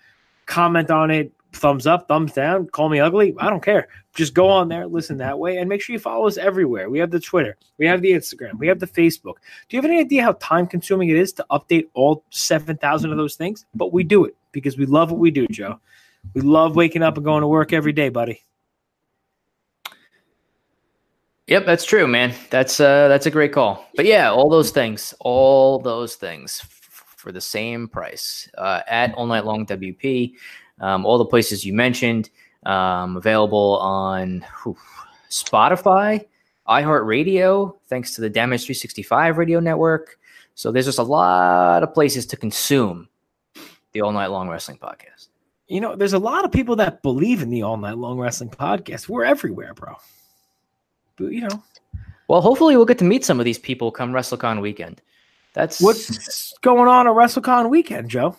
comment 0.47 0.93
on 0.93 1.11
it, 1.11 1.33
thumbs 1.53 1.87
up, 1.87 2.09
thumbs 2.09 2.33
down, 2.33 2.67
call 2.69 2.89
me 2.89 3.01
ugly. 3.01 3.35
I 3.39 3.51
don't 3.51 3.63
care. 3.63 3.89
Just 4.15 4.35
go 4.35 4.49
on 4.49 4.69
there, 4.69 4.87
listen 4.87 5.17
that 5.19 5.39
way, 5.39 5.59
and 5.59 5.69
make 5.69 5.81
sure 5.81 5.93
you 5.93 6.01
follow 6.01 6.27
us 6.27 6.37
everywhere. 6.37 6.91
We 6.91 6.99
have 6.99 7.11
the 7.11 7.21
Twitter, 7.21 7.57
we 7.79 7.87
have 7.87 8.03
the 8.03 8.13
Instagram, 8.13 8.59
we 8.59 8.67
have 8.69 8.81
the 8.81 8.87
Facebook. 8.87 9.35
Do 9.69 9.77
you 9.77 9.79
have 9.79 9.85
any 9.85 10.01
idea 10.01 10.23
how 10.23 10.33
time 10.33 10.67
consuming 10.67 11.09
it 11.09 11.17
is 11.17 11.33
to 11.35 11.47
update 11.51 11.87
all 11.95 12.25
7,000 12.31 13.11
of 13.11 13.17
those 13.17 13.37
things? 13.37 13.65
But 13.75 13.93
we 13.93 14.05
do 14.05 14.25
it 14.25 14.37
because 14.53 14.77
we 14.77 14.87
love 14.87 15.11
what 15.11 15.21
we 15.21 15.31
do, 15.31 15.47
Joe. 15.49 15.81
We 16.35 16.41
love 16.41 16.77
waking 16.77 17.03
up 17.03 17.17
and 17.17 17.25
going 17.25 17.43
to 17.43 17.49
work 17.49 17.73
every 17.73 17.93
day, 17.93 18.09
buddy. 18.09 18.43
Yep, 21.47 21.65
that's 21.65 21.87
true, 21.87 22.07
man. 22.07 22.35
That's 22.51 22.79
uh 22.79 23.09
that's 23.09 23.25
a 23.25 23.31
great 23.31 23.53
call. 23.53 23.87
But 23.97 24.05
yeah, 24.05 24.31
all 24.31 24.51
those 24.51 24.71
things, 24.71 25.15
all 25.21 25.79
those 25.79 26.15
things. 26.15 26.61
F- 26.63 26.79
for 27.19 27.33
the 27.33 27.41
same 27.41 27.89
price 27.89 28.49
uh, 28.57 28.81
at 28.87 29.13
All 29.15 29.27
Night 29.27 29.45
Long 29.45 29.67
WP. 29.67 30.33
Um, 30.81 31.05
all 31.05 31.19
the 31.19 31.25
places 31.25 31.65
you 31.65 31.73
mentioned 31.73 32.31
um, 32.65 33.17
available 33.17 33.79
on 33.81 34.45
whew, 34.63 34.77
Spotify, 35.31 36.25
iHeartRadio, 36.69 37.77
thanks 37.87 38.15
to 38.15 38.21
the 38.21 38.31
Damage 38.31 38.63
365 38.63 39.39
radio 39.39 39.61
network. 39.61 40.19
So 40.55 40.73
there's 40.73 40.87
just 40.87 40.99
a 40.99 41.05
lot 41.05 41.83
of 41.83 41.95
places 41.95 42.27
to 42.27 42.37
consume 42.37 43.09
the 43.93 44.01
All 44.01 44.13
Night 44.13 44.27
Long 44.27 44.49
Wrestling 44.49 44.79
podcast. 44.79 45.29
You 45.69 45.81
know, 45.81 45.97
there's 45.97 46.15
a 46.15 46.19
lot 46.19 46.45
of 46.45 46.53
people 46.53 46.77
that 46.77 47.03
believe 47.03 47.43
in 47.43 47.51
the 47.51 47.63
All 47.63 47.77
Night 47.77 47.97
Long 47.97 48.19
Wrestling 48.19 48.51
podcast. 48.51 49.09
We're 49.09 49.25
everywhere, 49.25 49.75
bro. 49.75 49.95
But, 51.17 51.33
you 51.33 51.43
know, 51.43 51.63
Well, 52.29 52.41
hopefully 52.41 52.77
we'll 52.77 52.87
get 52.87 52.99
to 52.99 53.05
meet 53.05 53.25
some 53.25 53.39
of 53.39 53.45
these 53.45 53.59
people 53.59 53.91
come 53.91 54.13
WrestleCon 54.13 54.61
weekend. 54.61 55.01
That's 55.55 55.81
what's 55.81 56.55
going 56.61 56.89
on 56.89 57.07
at 57.07 57.15
WrestleCon 57.15 57.71
weekend, 57.71 58.11
Joe? 58.11 58.37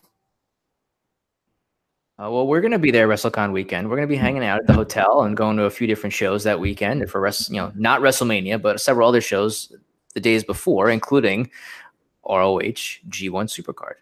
Uh, 2.19 2.29
well, 2.29 2.45
we're 2.45 2.59
going 2.59 2.71
to 2.71 2.79
be 2.79 2.91
there 2.91 3.07
WrestleCon 3.07 3.53
weekend. 3.53 3.89
We're 3.89 3.95
going 3.95 4.07
to 4.07 4.13
be 4.13 4.17
hanging 4.17 4.43
out 4.43 4.59
at 4.59 4.67
the 4.67 4.73
hotel 4.73 5.21
and 5.21 5.37
going 5.37 5.55
to 5.55 5.63
a 5.63 5.69
few 5.69 5.87
different 5.87 6.11
shows 6.11 6.43
that 6.43 6.59
weekend 6.59 7.09
for 7.09 7.21
rest, 7.21 7.49
you 7.49 7.55
know, 7.55 7.71
not 7.75 8.01
WrestleMania, 8.01 8.61
but 8.61 8.81
several 8.81 9.07
other 9.07 9.21
shows 9.21 9.71
the 10.15 10.19
days 10.19 10.43
before, 10.43 10.89
including 10.89 11.49
ROH 12.27 12.99
G1 13.07 13.47
Supercard. 13.47 13.93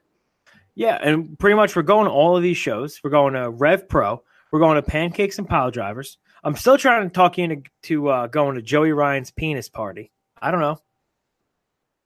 Yeah, 0.73 0.97
and 0.99 1.37
pretty 1.37 1.55
much 1.55 1.75
we're 1.75 1.83
going 1.83 2.05
to 2.05 2.11
all 2.11 2.35
of 2.35 2.41
these 2.41 2.57
shows. 2.57 2.99
We're 3.03 3.11
going 3.11 3.35
to 3.35 3.51
Rev 3.51 3.87
Pro. 3.87 4.23
We're 4.51 4.59
going 4.59 4.77
to 4.77 4.81
Pancakes 4.81 5.37
and 5.37 5.47
Pile 5.47 5.69
Drivers. 5.69 6.17
I'm 6.43 6.55
still 6.55 6.77
trying 6.77 7.07
to 7.07 7.13
talk 7.13 7.37
you 7.37 7.43
into 7.43 7.63
to 7.83 8.07
uh, 8.07 8.27
going 8.27 8.55
to 8.55 8.63
Joey 8.63 8.93
Ryan's 8.93 9.29
penis 9.29 9.69
party. 9.69 10.11
I 10.41 10.49
don't 10.49 10.61
know. 10.61 10.79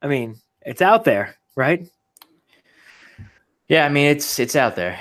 I 0.02 0.08
mean, 0.08 0.36
it's 0.62 0.82
out 0.82 1.06
there, 1.06 1.36
right? 1.56 1.88
Yeah, 3.68 3.86
I 3.86 3.90
mean 3.90 4.08
it's 4.08 4.40
it's 4.40 4.58
out 4.58 4.76
there. 4.76 5.00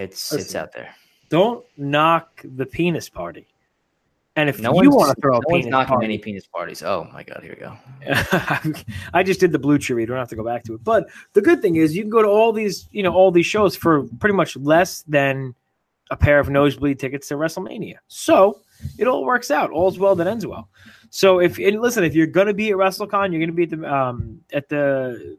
It's 0.00 0.32
it's 0.32 0.54
out 0.54 0.72
there. 0.72 0.94
Don't 1.28 1.64
knock 1.76 2.40
the 2.42 2.64
penis 2.64 3.08
party. 3.08 3.46
And 4.36 4.48
if 4.48 4.58
No 4.60 4.70
you 4.80 4.90
one's, 4.90 4.96
want 4.96 5.14
to 5.14 5.20
throw 5.20 5.32
no 5.34 5.38
a 5.38 5.52
one's 5.52 5.64
penis 5.64 5.70
knocking 5.70 5.88
party, 5.88 6.04
any 6.06 6.18
penis 6.18 6.46
parties. 6.46 6.82
Oh 6.82 7.06
my 7.12 7.22
god, 7.22 7.40
here 7.42 7.54
we 7.54 7.60
go. 7.60 7.76
I 9.12 9.22
just 9.22 9.40
did 9.40 9.52
the 9.52 9.58
blue 9.58 9.78
chew 9.78 9.94
read. 9.94 10.08
We 10.08 10.14
don't 10.14 10.18
have 10.18 10.30
to 10.30 10.36
go 10.36 10.44
back 10.44 10.64
to 10.64 10.74
it. 10.74 10.82
But 10.82 11.08
the 11.34 11.42
good 11.42 11.60
thing 11.60 11.76
is 11.76 11.94
you 11.94 12.02
can 12.02 12.10
go 12.10 12.22
to 12.22 12.28
all 12.28 12.50
these, 12.52 12.88
you 12.92 13.02
know, 13.02 13.12
all 13.12 13.30
these 13.30 13.44
shows 13.44 13.76
for 13.76 14.04
pretty 14.20 14.34
much 14.34 14.56
less 14.56 15.02
than 15.02 15.54
a 16.10 16.16
pair 16.16 16.40
of 16.40 16.48
nosebleed 16.48 16.98
tickets 16.98 17.28
to 17.28 17.34
WrestleMania. 17.34 17.96
So 18.08 18.60
it 18.98 19.06
all 19.06 19.24
works 19.24 19.50
out. 19.50 19.70
All's 19.70 19.98
well 19.98 20.16
that 20.16 20.26
ends 20.26 20.46
well. 20.46 20.70
So 21.10 21.40
if 21.40 21.58
and 21.58 21.82
listen, 21.82 22.04
if 22.04 22.14
you're 22.14 22.26
gonna 22.26 22.54
be 22.54 22.70
at 22.70 22.76
WrestleCon, 22.76 23.32
you're 23.32 23.40
gonna 23.40 23.52
be 23.52 23.64
at 23.64 23.70
the 23.70 23.94
um 23.94 24.40
at 24.52 24.70
the 24.70 25.36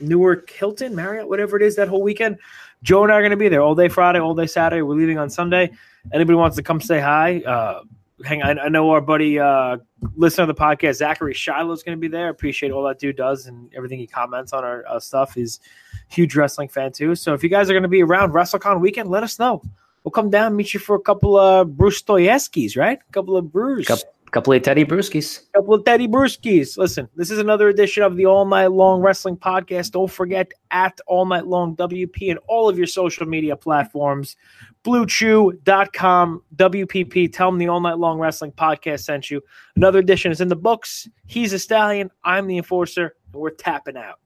Newark 0.00 0.50
Hilton, 0.50 0.94
Marriott, 0.94 1.28
whatever 1.28 1.56
it 1.56 1.62
is, 1.62 1.76
that 1.76 1.88
whole 1.88 2.02
weekend. 2.02 2.38
Joe 2.82 3.02
and 3.02 3.12
I 3.12 3.16
are 3.16 3.22
gonna 3.22 3.36
be 3.36 3.48
there 3.48 3.62
all 3.62 3.74
day 3.74 3.88
Friday, 3.88 4.20
all 4.20 4.34
day 4.34 4.46
Saturday. 4.46 4.82
We're 4.82 4.96
leaving 4.96 5.18
on 5.18 5.30
Sunday. 5.30 5.70
Anybody 6.12 6.36
wants 6.36 6.56
to 6.56 6.62
come 6.62 6.80
say 6.80 7.00
hi? 7.00 7.40
Uh, 7.40 7.82
hang 8.24 8.42
on. 8.42 8.58
I 8.58 8.68
know 8.68 8.90
our 8.90 9.00
buddy, 9.00 9.38
uh, 9.38 9.78
listener 10.16 10.42
of 10.42 10.48
the 10.48 10.54
podcast, 10.54 10.94
Zachary 10.94 11.34
Shiloh 11.34 11.58
Shiloh's 11.58 11.82
going 11.82 11.96
to 11.96 12.00
be 12.00 12.08
there. 12.08 12.28
Appreciate 12.28 12.72
all 12.72 12.84
that 12.84 12.98
dude 12.98 13.16
does 13.16 13.46
and 13.46 13.72
everything 13.74 13.98
he 13.98 14.06
comments 14.06 14.52
on 14.52 14.64
our 14.64 14.84
uh, 14.86 14.98
stuff. 14.98 15.34
He's 15.34 15.60
huge 16.08 16.34
wrestling 16.34 16.68
fan 16.68 16.92
too. 16.92 17.14
So 17.14 17.34
if 17.34 17.42
you 17.42 17.48
guys 17.48 17.68
are 17.70 17.72
going 17.72 17.82
to 17.82 17.88
be 17.88 18.02
around 18.02 18.32
WrestleCon 18.32 18.80
weekend, 18.80 19.10
let 19.10 19.22
us 19.22 19.38
know. 19.38 19.62
We'll 20.04 20.12
come 20.12 20.30
down, 20.30 20.56
meet 20.56 20.72
you 20.74 20.80
for 20.80 20.96
a 20.96 21.00
couple 21.00 21.36
of 21.38 21.76
Bruce 21.76 22.02
Stoyeskis, 22.02 22.76
right? 22.76 22.98
A 22.98 23.12
couple 23.12 23.36
of 23.36 23.52
brews. 23.52 23.86
Couple, 23.86 24.04
couple 24.30 24.52
of 24.52 24.62
Teddy 24.62 24.84
Brewskis. 24.84 25.50
couple 25.54 25.74
of 25.74 25.84
Teddy 25.84 26.06
Brewskis. 26.08 26.76
Listen, 26.76 27.08
this 27.16 27.30
is 27.30 27.38
another 27.38 27.68
edition 27.68 28.02
of 28.02 28.16
the 28.16 28.26
All 28.26 28.44
Night 28.44 28.72
Long 28.72 29.00
Wrestling 29.00 29.36
Podcast. 29.36 29.92
Don't 29.92 30.10
forget 30.10 30.52
at 30.70 31.00
All 31.06 31.26
Night 31.26 31.46
Long 31.46 31.76
WP 31.76 32.30
and 32.30 32.38
all 32.46 32.68
of 32.68 32.76
your 32.76 32.86
social 32.86 33.26
media 33.26 33.56
platforms. 33.56 34.36
BlueChew.com, 34.84 36.42
WPP. 36.56 37.32
Tell 37.32 37.50
them 37.50 37.58
the 37.58 37.68
All 37.68 37.80
Night 37.80 37.98
Long 37.98 38.18
Wrestling 38.18 38.52
Podcast 38.52 39.04
sent 39.04 39.30
you. 39.30 39.40
Another 39.76 39.98
edition 39.98 40.32
is 40.32 40.40
in 40.40 40.48
the 40.48 40.56
books. 40.56 41.08
He's 41.26 41.52
a 41.52 41.58
stallion. 41.58 42.10
I'm 42.24 42.46
the 42.46 42.56
enforcer, 42.56 43.14
and 43.32 43.40
we're 43.40 43.50
tapping 43.50 43.96
out. 43.96 44.18